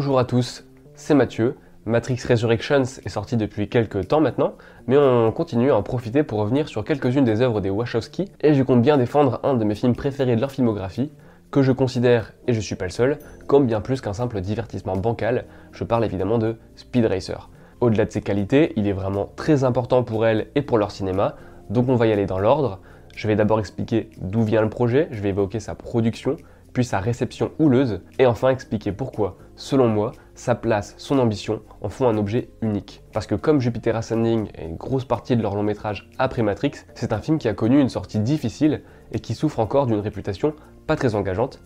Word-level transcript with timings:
Bonjour 0.00 0.20
à 0.20 0.24
tous, 0.24 0.64
c'est 0.94 1.16
Mathieu. 1.16 1.56
Matrix 1.84 2.20
Resurrections 2.28 2.84
est 3.04 3.08
sorti 3.08 3.36
depuis 3.36 3.68
quelques 3.68 4.06
temps 4.06 4.20
maintenant, 4.20 4.52
mais 4.86 4.96
on 4.96 5.32
continue 5.32 5.72
à 5.72 5.76
en 5.76 5.82
profiter 5.82 6.22
pour 6.22 6.38
revenir 6.38 6.68
sur 6.68 6.84
quelques-unes 6.84 7.24
des 7.24 7.42
œuvres 7.42 7.60
des 7.60 7.68
Wachowski, 7.68 8.30
et 8.40 8.54
je 8.54 8.62
compte 8.62 8.80
bien 8.80 8.96
défendre 8.96 9.40
un 9.42 9.54
de 9.54 9.64
mes 9.64 9.74
films 9.74 9.96
préférés 9.96 10.36
de 10.36 10.40
leur 10.40 10.52
filmographie, 10.52 11.10
que 11.50 11.62
je 11.62 11.72
considère, 11.72 12.32
et 12.46 12.52
je 12.52 12.60
suis 12.60 12.76
pas 12.76 12.84
le 12.84 12.92
seul, 12.92 13.18
comme 13.48 13.66
bien 13.66 13.80
plus 13.80 14.00
qu'un 14.00 14.12
simple 14.12 14.40
divertissement 14.40 14.96
bancal, 14.96 15.46
je 15.72 15.82
parle 15.82 16.04
évidemment 16.04 16.38
de 16.38 16.58
Speed 16.76 17.04
Racer. 17.04 17.50
Au-delà 17.80 18.04
de 18.04 18.12
ses 18.12 18.22
qualités, 18.22 18.74
il 18.76 18.86
est 18.86 18.92
vraiment 18.92 19.32
très 19.34 19.64
important 19.64 20.04
pour 20.04 20.26
elle 20.26 20.46
et 20.54 20.62
pour 20.62 20.78
leur 20.78 20.92
cinéma, 20.92 21.34
donc 21.70 21.88
on 21.88 21.96
va 21.96 22.06
y 22.06 22.12
aller 22.12 22.26
dans 22.26 22.38
l'ordre. 22.38 22.78
Je 23.16 23.26
vais 23.26 23.34
d'abord 23.34 23.58
expliquer 23.58 24.10
d'où 24.20 24.44
vient 24.44 24.62
le 24.62 24.70
projet, 24.70 25.08
je 25.10 25.20
vais 25.20 25.30
évoquer 25.30 25.58
sa 25.58 25.74
production, 25.74 26.36
puis 26.72 26.84
sa 26.84 27.00
réception 27.00 27.52
houleuse, 27.58 28.00
et 28.18 28.26
enfin 28.26 28.50
expliquer 28.50 28.92
pourquoi, 28.92 29.36
selon 29.56 29.88
moi, 29.88 30.12
sa 30.34 30.54
place, 30.54 30.94
son 30.98 31.18
ambition 31.18 31.62
en 31.80 31.88
font 31.88 32.08
un 32.08 32.16
objet 32.16 32.50
unique. 32.62 33.02
Parce 33.12 33.26
que 33.26 33.34
comme 33.34 33.60
Jupiter 33.60 33.96
Ascending 33.96 34.48
est 34.54 34.64
une 34.64 34.76
grosse 34.76 35.04
partie 35.04 35.36
de 35.36 35.42
leur 35.42 35.54
long 35.54 35.62
métrage 35.62 36.08
après 36.18 36.42
Matrix, 36.42 36.72
c'est 36.94 37.12
un 37.12 37.18
film 37.18 37.38
qui 37.38 37.48
a 37.48 37.54
connu 37.54 37.80
une 37.80 37.88
sortie 37.88 38.20
difficile 38.20 38.82
et 39.12 39.20
qui 39.20 39.34
souffre 39.34 39.60
encore 39.60 39.86
d'une 39.86 40.00
réputation 40.00 40.54
pas 40.86 40.96
très 40.96 41.14
engageante, 41.14 41.60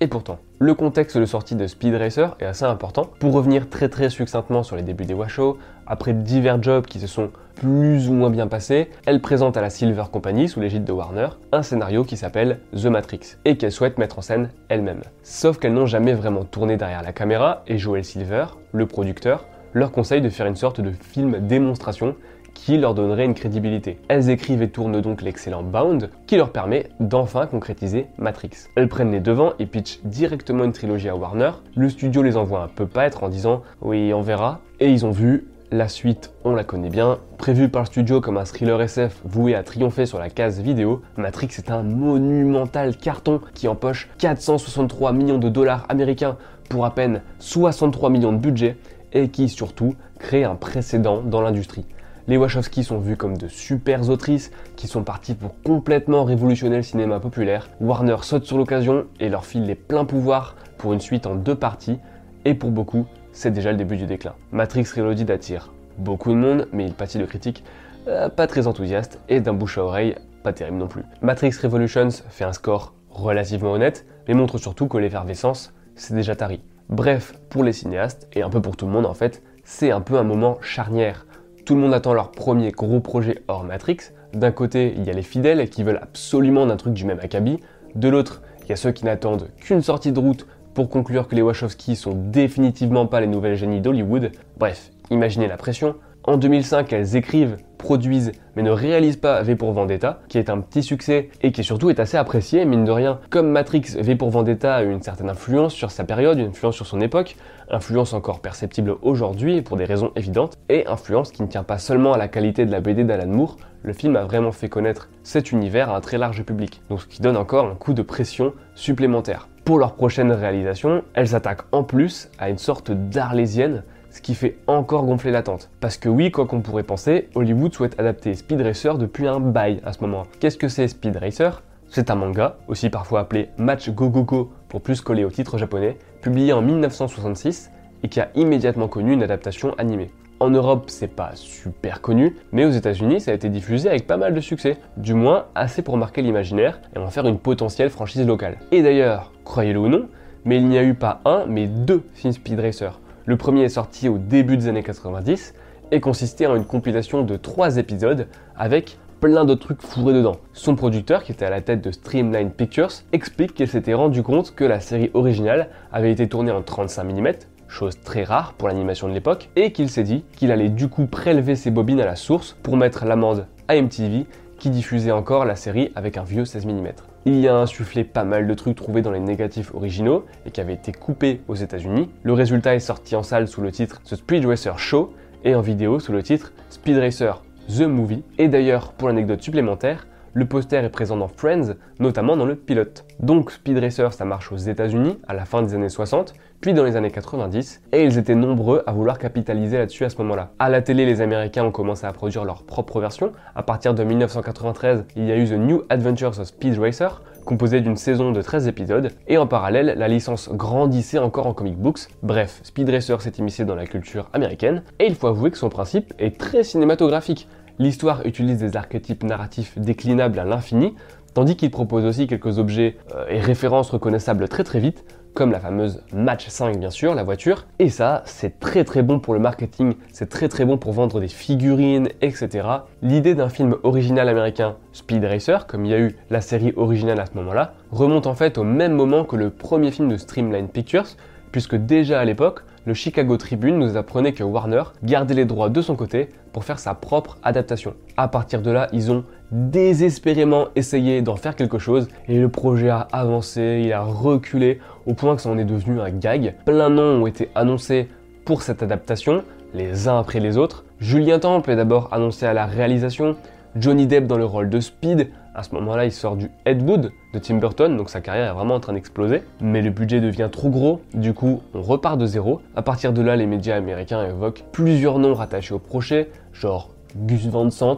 et 0.00 0.06
pourtant, 0.06 0.38
le 0.60 0.74
contexte 0.74 1.18
de 1.18 1.24
sortie 1.24 1.56
de 1.56 1.66
Speed 1.66 1.94
Racer 1.94 2.36
est 2.38 2.44
assez 2.44 2.64
important. 2.64 3.10
Pour 3.18 3.32
revenir 3.32 3.68
très 3.68 3.88
très 3.88 4.10
succinctement 4.10 4.62
sur 4.62 4.76
les 4.76 4.82
débuts 4.82 5.06
des 5.06 5.14
Washoe, 5.14 5.56
après 5.88 6.12
divers 6.12 6.62
jobs 6.62 6.86
qui 6.86 7.00
se 7.00 7.06
sont 7.06 7.30
plus 7.56 8.08
ou 8.08 8.12
moins 8.12 8.30
bien 8.30 8.46
passés, 8.46 8.88
elle 9.06 9.20
présente 9.20 9.56
à 9.56 9.60
la 9.60 9.70
Silver 9.70 10.04
Company, 10.12 10.48
sous 10.48 10.60
l'égide 10.60 10.84
de 10.84 10.92
Warner, 10.92 11.28
un 11.50 11.62
scénario 11.62 12.04
qui 12.04 12.16
s'appelle 12.16 12.60
The 12.72 12.86
Matrix, 12.86 13.36
et 13.44 13.56
qu'elle 13.56 13.72
souhaite 13.72 13.98
mettre 13.98 14.18
en 14.18 14.22
scène 14.22 14.50
elle-même. 14.68 15.02
Sauf 15.24 15.58
qu'elles 15.58 15.74
n'ont 15.74 15.86
jamais 15.86 16.12
vraiment 16.12 16.44
tourné 16.44 16.76
derrière 16.76 17.02
la 17.02 17.12
caméra, 17.12 17.64
et 17.66 17.78
Joel 17.78 18.04
Silver, 18.04 18.46
le 18.72 18.86
producteur, 18.86 19.46
leur 19.74 19.90
conseille 19.90 20.20
de 20.20 20.28
faire 20.28 20.46
une 20.46 20.56
sorte 20.56 20.80
de 20.80 20.92
film 20.92 21.46
démonstration 21.46 22.14
qui 22.54 22.76
leur 22.76 22.94
donnerait 22.94 23.24
une 23.24 23.34
crédibilité. 23.34 23.98
Elles 24.08 24.30
écrivent 24.30 24.62
et 24.62 24.70
tournent 24.70 25.00
donc 25.00 25.22
l'excellent 25.22 25.62
Bound, 25.62 26.10
qui 26.26 26.36
leur 26.36 26.50
permet 26.50 26.90
d'enfin 27.00 27.46
concrétiser 27.46 28.06
Matrix. 28.18 28.50
Elles 28.76 28.88
prennent 28.88 29.12
les 29.12 29.20
devants 29.20 29.52
et 29.58 29.66
pitchent 29.66 30.00
directement 30.04 30.64
une 30.64 30.72
trilogie 30.72 31.08
à 31.08 31.16
Warner. 31.16 31.52
Le 31.76 31.88
studio 31.88 32.22
les 32.22 32.36
envoie 32.36 32.62
un 32.62 32.68
peu 32.68 32.86
paître 32.86 33.22
en 33.22 33.28
disant 33.28 33.62
oui, 33.80 34.12
on 34.12 34.22
verra. 34.22 34.60
Et 34.80 34.90
ils 34.90 35.06
ont 35.06 35.10
vu, 35.10 35.48
la 35.70 35.88
suite, 35.88 36.32
on 36.44 36.54
la 36.54 36.64
connaît 36.64 36.90
bien. 36.90 37.18
Prévu 37.36 37.68
par 37.68 37.82
le 37.82 37.86
studio 37.86 38.20
comme 38.20 38.36
un 38.36 38.44
thriller 38.44 38.80
SF 38.80 39.20
voué 39.24 39.54
à 39.54 39.62
triompher 39.62 40.06
sur 40.06 40.18
la 40.18 40.30
case 40.30 40.60
vidéo, 40.60 41.02
Matrix 41.16 41.48
est 41.58 41.70
un 41.70 41.82
monumental 41.82 42.96
carton 42.96 43.40
qui 43.54 43.68
empoche 43.68 44.08
463 44.18 45.12
millions 45.12 45.38
de 45.38 45.48
dollars 45.48 45.84
américains 45.88 46.36
pour 46.68 46.84
à 46.84 46.94
peine 46.94 47.22
63 47.38 48.10
millions 48.10 48.32
de 48.32 48.38
budget 48.38 48.76
et 49.12 49.28
qui 49.28 49.48
surtout 49.48 49.94
crée 50.18 50.44
un 50.44 50.54
précédent 50.54 51.22
dans 51.22 51.40
l'industrie. 51.40 51.86
Les 52.26 52.36
Wachowski 52.36 52.84
sont 52.84 52.98
vus 52.98 53.16
comme 53.16 53.38
de 53.38 53.48
super 53.48 54.10
autrices 54.10 54.50
qui 54.76 54.86
sont 54.86 55.02
parties 55.02 55.34
pour 55.34 55.54
complètement 55.62 56.24
révolutionner 56.24 56.76
le 56.76 56.82
cinéma 56.82 57.20
populaire. 57.20 57.70
Warner 57.80 58.16
saute 58.20 58.44
sur 58.44 58.58
l'occasion 58.58 59.06
et 59.18 59.30
leur 59.30 59.46
file 59.46 59.64
les 59.64 59.74
pleins 59.74 60.04
pouvoirs 60.04 60.54
pour 60.76 60.92
une 60.92 61.00
suite 61.00 61.26
en 61.26 61.34
deux 61.34 61.54
parties, 61.54 61.98
et 62.44 62.54
pour 62.54 62.70
beaucoup, 62.70 63.06
c'est 63.38 63.52
déjà 63.52 63.70
le 63.70 63.78
début 63.78 63.96
du 63.96 64.06
déclin. 64.06 64.34
Matrix 64.50 64.88
Reloaded 64.96 65.30
attire 65.30 65.72
beaucoup 65.96 66.32
de 66.32 66.36
monde, 66.36 66.66
mais 66.72 66.84
il 66.84 66.92
pâtit 66.92 67.18
de 67.18 67.24
critiques 67.24 67.62
euh, 68.08 68.28
pas 68.28 68.48
très 68.48 68.66
enthousiastes 68.66 69.20
et 69.28 69.40
d'un 69.40 69.52
bouche 69.52 69.78
à 69.78 69.84
oreille 69.84 70.16
pas 70.42 70.52
terrible 70.52 70.78
non 70.78 70.88
plus. 70.88 71.04
Matrix 71.22 71.52
Revolutions 71.62 72.08
fait 72.30 72.42
un 72.42 72.52
score 72.52 72.94
relativement 73.10 73.70
honnête, 73.70 74.06
mais 74.26 74.34
montre 74.34 74.58
surtout 74.58 74.88
que 74.88 74.98
l'effervescence, 74.98 75.72
c'est 75.94 76.14
déjà 76.14 76.34
tari. 76.34 76.60
Bref, 76.88 77.32
pour 77.48 77.62
les 77.62 77.72
cinéastes, 77.72 78.26
et 78.32 78.42
un 78.42 78.50
peu 78.50 78.60
pour 78.60 78.76
tout 78.76 78.86
le 78.86 78.92
monde 78.92 79.06
en 79.06 79.14
fait, 79.14 79.40
c'est 79.62 79.92
un 79.92 80.00
peu 80.00 80.18
un 80.18 80.24
moment 80.24 80.58
charnière. 80.60 81.24
Tout 81.64 81.76
le 81.76 81.80
monde 81.80 81.94
attend 81.94 82.14
leur 82.14 82.32
premier 82.32 82.72
gros 82.72 82.98
projet 82.98 83.44
hors 83.46 83.62
Matrix. 83.62 83.98
D'un 84.32 84.50
côté, 84.50 84.94
il 84.96 85.04
y 85.04 85.10
a 85.10 85.12
les 85.12 85.22
fidèles 85.22 85.70
qui 85.70 85.84
veulent 85.84 86.00
absolument 86.02 86.66
d'un 86.66 86.76
truc 86.76 86.92
du 86.92 87.04
même 87.04 87.20
acabit. 87.20 87.60
De 87.94 88.08
l'autre, 88.08 88.42
il 88.64 88.70
y 88.70 88.72
a 88.72 88.76
ceux 88.76 88.90
qui 88.90 89.04
n'attendent 89.04 89.48
qu'une 89.60 89.82
sortie 89.82 90.10
de 90.10 90.18
route 90.18 90.46
pour 90.78 90.90
conclure 90.90 91.26
que 91.26 91.34
les 91.34 91.42
Wachowski 91.42 91.96
sont 91.96 92.12
définitivement 92.14 93.06
pas 93.08 93.20
les 93.20 93.26
nouvelles 93.26 93.56
génies 93.56 93.80
d'Hollywood. 93.80 94.30
Bref, 94.58 94.92
imaginez 95.10 95.48
la 95.48 95.56
pression. 95.56 95.96
En 96.22 96.36
2005, 96.36 96.92
elles 96.92 97.16
écrivent, 97.16 97.56
produisent, 97.78 98.30
mais 98.54 98.62
ne 98.62 98.70
réalisent 98.70 99.16
pas 99.16 99.42
V 99.42 99.56
pour 99.56 99.72
Vendetta, 99.72 100.20
qui 100.28 100.38
est 100.38 100.50
un 100.50 100.60
petit 100.60 100.84
succès 100.84 101.30
et 101.42 101.50
qui 101.50 101.64
surtout 101.64 101.90
est 101.90 101.98
assez 101.98 102.16
apprécié, 102.16 102.64
mine 102.64 102.84
de 102.84 102.92
rien. 102.92 103.18
Comme 103.28 103.50
Matrix, 103.50 103.96
V 103.98 104.14
pour 104.14 104.30
Vendetta 104.30 104.76
a 104.76 104.84
eu 104.84 104.92
une 104.92 105.02
certaine 105.02 105.30
influence 105.30 105.74
sur 105.74 105.90
sa 105.90 106.04
période, 106.04 106.38
une 106.38 106.50
influence 106.50 106.76
sur 106.76 106.86
son 106.86 107.00
époque, 107.00 107.34
influence 107.68 108.12
encore 108.12 108.38
perceptible 108.38 108.94
aujourd'hui 109.02 109.62
pour 109.62 109.76
des 109.76 109.84
raisons 109.84 110.12
évidentes, 110.14 110.58
et 110.68 110.86
influence 110.86 111.32
qui 111.32 111.42
ne 111.42 111.48
tient 111.48 111.64
pas 111.64 111.78
seulement 111.78 112.12
à 112.12 112.18
la 112.18 112.28
qualité 112.28 112.66
de 112.66 112.70
la 112.70 112.80
BD 112.80 113.02
d'Alan 113.02 113.26
Moore, 113.26 113.56
le 113.82 113.92
film 113.92 114.14
a 114.14 114.24
vraiment 114.24 114.52
fait 114.52 114.68
connaître 114.68 115.08
cet 115.24 115.50
univers 115.50 115.90
à 115.90 115.96
un 115.96 116.00
très 116.00 116.18
large 116.18 116.44
public, 116.44 116.82
donc 116.88 117.00
ce 117.00 117.06
qui 117.06 117.20
donne 117.20 117.36
encore 117.36 117.66
un 117.66 117.74
coup 117.74 117.94
de 117.94 118.02
pression 118.02 118.52
supplémentaire. 118.76 119.48
Pour 119.68 119.78
leur 119.78 119.96
prochaine 119.96 120.32
réalisation, 120.32 121.04
elles 121.12 121.28
s'attaquent 121.28 121.66
en 121.72 121.84
plus 121.84 122.30
à 122.38 122.48
une 122.48 122.56
sorte 122.56 122.90
d'arlésienne, 122.90 123.82
ce 124.08 124.22
qui 124.22 124.34
fait 124.34 124.56
encore 124.66 125.04
gonfler 125.04 125.30
l'attente. 125.30 125.68
Parce 125.78 125.98
que 125.98 126.08
oui, 126.08 126.30
quoi 126.30 126.46
qu'on 126.46 126.62
pourrait 126.62 126.84
penser, 126.84 127.28
Hollywood 127.34 127.74
souhaite 127.74 128.00
adapter 128.00 128.32
Speed 128.32 128.62
Racer 128.62 128.96
depuis 128.96 129.26
un 129.26 129.40
bail 129.40 129.82
à 129.84 129.92
ce 129.92 130.00
moment. 130.00 130.22
Qu'est-ce 130.40 130.56
que 130.56 130.68
c'est 130.68 130.88
Speed 130.88 131.18
Racer? 131.18 131.62
C'est 131.90 132.10
un 132.10 132.14
manga, 132.14 132.56
aussi 132.66 132.88
parfois 132.88 133.20
appelé 133.20 133.50
Match 133.58 133.90
Go 133.90 134.08
Go 134.08 134.22
Go 134.24 134.52
pour 134.70 134.80
plus 134.80 135.02
coller 135.02 135.26
au 135.26 135.30
titre 135.30 135.58
japonais, 135.58 135.98
publié 136.22 136.54
en 136.54 136.62
1966 136.62 137.70
et 138.04 138.08
qui 138.08 138.20
a 138.20 138.30
immédiatement 138.36 138.88
connu 138.88 139.12
une 139.12 139.22
adaptation 139.22 139.74
animée. 139.76 140.10
En 140.40 140.50
Europe, 140.50 140.84
c'est 140.86 141.08
pas 141.08 141.32
super 141.34 142.00
connu, 142.00 142.36
mais 142.52 142.64
aux 142.64 142.70
États-Unis, 142.70 143.20
ça 143.20 143.32
a 143.32 143.34
été 143.34 143.48
diffusé 143.48 143.88
avec 143.88 144.06
pas 144.06 144.16
mal 144.16 144.34
de 144.34 144.40
succès, 144.40 144.76
du 144.96 145.12
moins 145.12 145.46
assez 145.56 145.82
pour 145.82 145.96
marquer 145.96 146.22
l'imaginaire 146.22 146.80
et 146.94 146.98
en 147.00 147.08
faire 147.08 147.26
une 147.26 147.40
potentielle 147.40 147.90
franchise 147.90 148.24
locale. 148.24 148.58
Et 148.70 148.82
d'ailleurs, 148.82 149.32
croyez-le 149.44 149.80
ou 149.80 149.88
non, 149.88 150.06
mais 150.44 150.58
il 150.58 150.68
n'y 150.68 150.78
a 150.78 150.84
eu 150.84 150.94
pas 150.94 151.20
un, 151.24 151.44
mais 151.46 151.66
deux 151.66 152.04
Speed 152.14 152.60
Racer. 152.60 153.00
Le 153.26 153.36
premier 153.36 153.62
est 153.62 153.68
sorti 153.68 154.08
au 154.08 154.16
début 154.16 154.56
des 154.56 154.68
années 154.68 154.84
90 154.84 155.54
et 155.90 156.00
consistait 156.00 156.46
en 156.46 156.54
une 156.54 156.64
compilation 156.64 157.22
de 157.22 157.36
trois 157.36 157.76
épisodes 157.76 158.28
avec 158.56 158.96
plein 159.20 159.44
d'autres 159.44 159.62
trucs 159.62 159.82
fourrés 159.82 160.14
dedans. 160.14 160.36
Son 160.52 160.76
producteur, 160.76 161.24
qui 161.24 161.32
était 161.32 161.46
à 161.46 161.50
la 161.50 161.62
tête 161.62 161.82
de 161.82 161.90
Streamline 161.90 162.52
Pictures, 162.52 162.92
explique 163.12 163.54
qu'il 163.54 163.66
s'était 163.66 163.94
rendu 163.94 164.22
compte 164.22 164.54
que 164.54 164.64
la 164.64 164.78
série 164.78 165.10
originale 165.14 165.68
avait 165.92 166.12
été 166.12 166.28
tournée 166.28 166.52
en 166.52 166.62
35 166.62 167.02
mm, 167.02 167.28
chose 167.68 168.00
très 168.00 168.24
rare 168.24 168.54
pour 168.54 168.68
l'animation 168.68 169.08
de 169.08 169.14
l'époque, 169.14 169.50
et 169.56 169.72
qu'il 169.72 169.90
s'est 169.90 170.02
dit 170.02 170.24
qu'il 170.36 170.50
allait 170.50 170.68
du 170.68 170.88
coup 170.88 171.06
prélever 171.06 171.54
ses 171.54 171.70
bobines 171.70 172.00
à 172.00 172.06
la 172.06 172.16
source 172.16 172.56
pour 172.62 172.76
mettre 172.76 173.04
l'amende 173.04 173.46
à 173.68 173.80
MTV 173.80 174.26
qui 174.58 174.70
diffusait 174.70 175.12
encore 175.12 175.44
la 175.44 175.56
série 175.56 175.92
avec 175.94 176.16
un 176.16 176.24
vieux 176.24 176.44
16 176.44 176.66
mm. 176.66 176.88
Il 177.24 177.40
y 177.40 177.48
a 177.48 177.54
insufflé 177.54 178.04
pas 178.04 178.24
mal 178.24 178.46
de 178.46 178.54
trucs 178.54 178.76
trouvés 178.76 179.02
dans 179.02 179.10
les 179.10 179.20
négatifs 179.20 179.74
originaux 179.74 180.24
et 180.46 180.50
qui 180.50 180.60
avaient 180.60 180.74
été 180.74 180.92
coupés 180.92 181.40
aux 181.48 181.54
États-Unis. 181.54 182.10
Le 182.22 182.32
résultat 182.32 182.74
est 182.74 182.80
sorti 182.80 183.14
en 183.16 183.22
salle 183.22 183.48
sous 183.48 183.60
le 183.60 183.70
titre 183.70 184.02
The 184.02 184.16
Speed 184.16 184.44
Racer 184.46 184.78
Show 184.78 185.12
et 185.44 185.54
en 185.54 185.60
vidéo 185.60 186.00
sous 186.00 186.12
le 186.12 186.22
titre 186.22 186.52
Speed 186.70 186.98
Racer 186.98 187.42
The 187.68 187.82
Movie. 187.82 188.22
Et 188.38 188.48
d'ailleurs, 188.48 188.92
pour 188.92 189.08
l'anecdote 189.08 189.42
supplémentaire, 189.42 190.06
le 190.34 190.46
poster 190.46 190.84
est 190.84 190.90
présent 190.90 191.16
dans 191.16 191.28
Friends, 191.28 191.74
notamment 191.98 192.36
dans 192.36 192.46
le 192.46 192.54
pilote. 192.54 193.04
Donc 193.20 193.50
Speed 193.50 193.78
Racer, 193.78 194.12
ça 194.12 194.24
marche 194.24 194.52
aux 194.52 194.56
États-Unis 194.56 195.18
à 195.26 195.34
la 195.34 195.44
fin 195.44 195.62
des 195.62 195.74
années 195.74 195.88
60, 195.88 196.34
puis 196.60 196.74
dans 196.74 196.82
les 196.82 196.96
années 196.96 197.10
90, 197.10 197.82
et 197.92 198.04
ils 198.04 198.18
étaient 198.18 198.34
nombreux 198.34 198.82
à 198.86 198.92
vouloir 198.92 199.18
capitaliser 199.18 199.78
là-dessus 199.78 200.04
à 200.04 200.10
ce 200.10 200.16
moment-là. 200.18 200.50
À 200.58 200.68
la 200.68 200.82
télé, 200.82 201.06
les 201.06 201.20
Américains 201.20 201.64
ont 201.64 201.70
commencé 201.70 202.04
à 202.04 202.12
produire 202.12 202.44
leur 202.44 202.64
propre 202.64 203.00
version. 203.00 203.32
À 203.54 203.62
partir 203.62 203.94
de 203.94 204.02
1993, 204.02 205.04
il 205.14 205.26
y 205.26 205.32
a 205.32 205.36
eu 205.36 205.46
The 205.46 205.52
New 205.52 205.82
Adventures 205.88 206.40
of 206.40 206.44
Speed 206.44 206.78
Racer, 206.78 207.22
composé 207.44 207.80
d'une 207.80 207.96
saison 207.96 208.32
de 208.32 208.42
13 208.42 208.66
épisodes, 208.66 209.12
et 209.28 209.38
en 209.38 209.46
parallèle, 209.46 209.94
la 209.96 210.08
licence 210.08 210.50
grandissait 210.52 211.18
encore 211.18 211.46
en 211.46 211.54
comic 211.54 211.76
books. 211.76 212.08
Bref, 212.22 212.60
Speed 212.64 212.90
Racer 212.90 213.22
s'est 213.22 213.34
immiscé 213.38 213.64
dans 213.64 213.76
la 213.76 213.86
culture 213.86 214.28
américaine, 214.32 214.82
et 214.98 215.06
il 215.06 215.14
faut 215.14 215.28
avouer 215.28 215.52
que 215.52 215.58
son 215.58 215.68
principe 215.68 216.12
est 216.18 216.38
très 216.38 216.64
cinématographique. 216.64 217.46
L'histoire 217.78 218.26
utilise 218.26 218.58
des 218.58 218.76
archétypes 218.76 219.22
narratifs 219.22 219.78
déclinables 219.78 220.40
à 220.40 220.44
l'infini, 220.44 220.94
tandis 221.34 221.54
qu'il 221.54 221.70
propose 221.70 222.04
aussi 222.04 222.26
quelques 222.26 222.58
objets 222.58 222.96
euh, 223.14 223.26
et 223.28 223.38
références 223.38 223.90
reconnaissables 223.90 224.48
très 224.48 224.64
très 224.64 224.80
vite, 224.80 225.04
comme 225.38 225.52
la 225.52 225.60
fameuse 225.60 226.02
Match 226.12 226.48
5 226.48 226.80
bien 226.80 226.90
sûr, 226.90 227.14
la 227.14 227.22
voiture. 227.22 227.66
Et 227.78 227.90
ça, 227.90 228.22
c'est 228.24 228.58
très 228.58 228.82
très 228.82 229.04
bon 229.04 229.20
pour 229.20 229.34
le 229.34 229.38
marketing, 229.38 229.94
c'est 230.10 230.28
très 230.28 230.48
très 230.48 230.64
bon 230.64 230.78
pour 230.78 230.90
vendre 230.90 231.20
des 231.20 231.28
figurines, 231.28 232.08
etc. 232.22 232.66
L'idée 233.02 233.36
d'un 233.36 233.48
film 233.48 233.76
original 233.84 234.28
américain, 234.28 234.74
Speed 234.92 235.24
Racer, 235.24 235.68
comme 235.68 235.84
il 235.84 235.92
y 235.92 235.94
a 235.94 236.00
eu 236.00 236.16
la 236.30 236.40
série 236.40 236.72
originale 236.74 237.20
à 237.20 237.26
ce 237.26 237.34
moment-là, 237.34 237.74
remonte 237.92 238.26
en 238.26 238.34
fait 238.34 238.58
au 238.58 238.64
même 238.64 238.94
moment 238.94 239.24
que 239.24 239.36
le 239.36 239.50
premier 239.50 239.92
film 239.92 240.08
de 240.08 240.16
Streamline 240.16 240.66
Pictures, 240.66 241.06
puisque 241.52 241.76
déjà 241.76 242.18
à 242.18 242.24
l'époque, 242.24 242.64
le 242.84 242.94
Chicago 242.94 243.36
Tribune 243.36 243.78
nous 243.78 243.96
apprenait 243.96 244.32
que 244.32 244.42
Warner 244.42 244.82
gardait 245.04 245.34
les 245.34 245.44
droits 245.44 245.68
de 245.68 245.82
son 245.82 245.94
côté 245.94 246.30
pour 246.52 246.64
faire 246.64 246.80
sa 246.80 246.94
propre 246.94 247.38
adaptation. 247.44 247.94
À 248.16 248.26
partir 248.26 248.60
de 248.60 248.72
là, 248.72 248.88
ils 248.92 249.12
ont 249.12 249.24
désespérément 249.50 250.68
essayé 250.76 251.22
d'en 251.22 251.36
faire 251.36 251.56
quelque 251.56 251.78
chose 251.78 252.08
et 252.28 252.38
le 252.38 252.48
projet 252.48 252.90
a 252.90 253.08
avancé, 253.12 253.82
il 253.84 253.92
a 253.92 254.02
reculé 254.02 254.78
au 255.06 255.14
point 255.14 255.36
que 255.36 255.42
ça 255.42 255.50
en 255.50 255.58
est 255.58 255.64
devenu 255.64 256.00
un 256.00 256.10
gag. 256.10 256.54
Plein 256.64 256.90
de 256.90 256.94
noms 256.96 257.22
ont 257.22 257.26
été 257.26 257.48
annoncés 257.54 258.08
pour 258.44 258.62
cette 258.62 258.82
adaptation, 258.82 259.42
les 259.74 260.08
uns 260.08 260.18
après 260.18 260.40
les 260.40 260.56
autres. 260.56 260.84
Julien 261.00 261.38
Temple 261.38 261.70
est 261.70 261.76
d'abord 261.76 262.08
annoncé 262.12 262.46
à 262.46 262.52
la 262.52 262.66
réalisation, 262.66 263.36
Johnny 263.76 264.06
Depp 264.06 264.26
dans 264.26 264.38
le 264.38 264.44
rôle 264.44 264.70
de 264.70 264.80
Speed, 264.80 265.30
à 265.58 265.64
ce 265.64 265.74
moment-là, 265.74 266.04
il 266.04 266.12
sort 266.12 266.36
du 266.36 266.52
Ed 266.66 266.84
de 266.84 267.38
Tim 267.40 267.56
Burton, 267.56 267.96
donc 267.96 268.10
sa 268.10 268.20
carrière 268.20 268.48
est 268.48 268.54
vraiment 268.54 268.76
en 268.76 268.80
train 268.80 268.92
d'exploser. 268.92 269.42
Mais 269.60 269.82
le 269.82 269.90
budget 269.90 270.20
devient 270.20 270.48
trop 270.52 270.70
gros, 270.70 271.00
du 271.14 271.34
coup, 271.34 271.62
on 271.74 271.82
repart 271.82 272.16
de 272.16 272.26
zéro. 272.26 272.60
À 272.76 272.82
partir 272.82 273.12
de 273.12 273.20
là, 273.22 273.34
les 273.34 273.46
médias 273.46 273.74
américains 273.74 274.24
évoquent 274.24 274.62
plusieurs 274.70 275.18
noms 275.18 275.34
rattachés 275.34 275.74
au 275.74 275.80
projet, 275.80 276.30
genre 276.52 276.90
Gus 277.16 277.48
Van 277.48 277.70
Sant, 277.70 277.96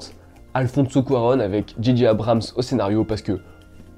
Alfonso 0.54 1.02
Cuaron 1.02 1.40
avec 1.40 1.74
Gigi 1.80 2.06
Abrams 2.06 2.42
au 2.56 2.62
scénario 2.62 3.04
parce 3.04 3.22
que 3.22 3.40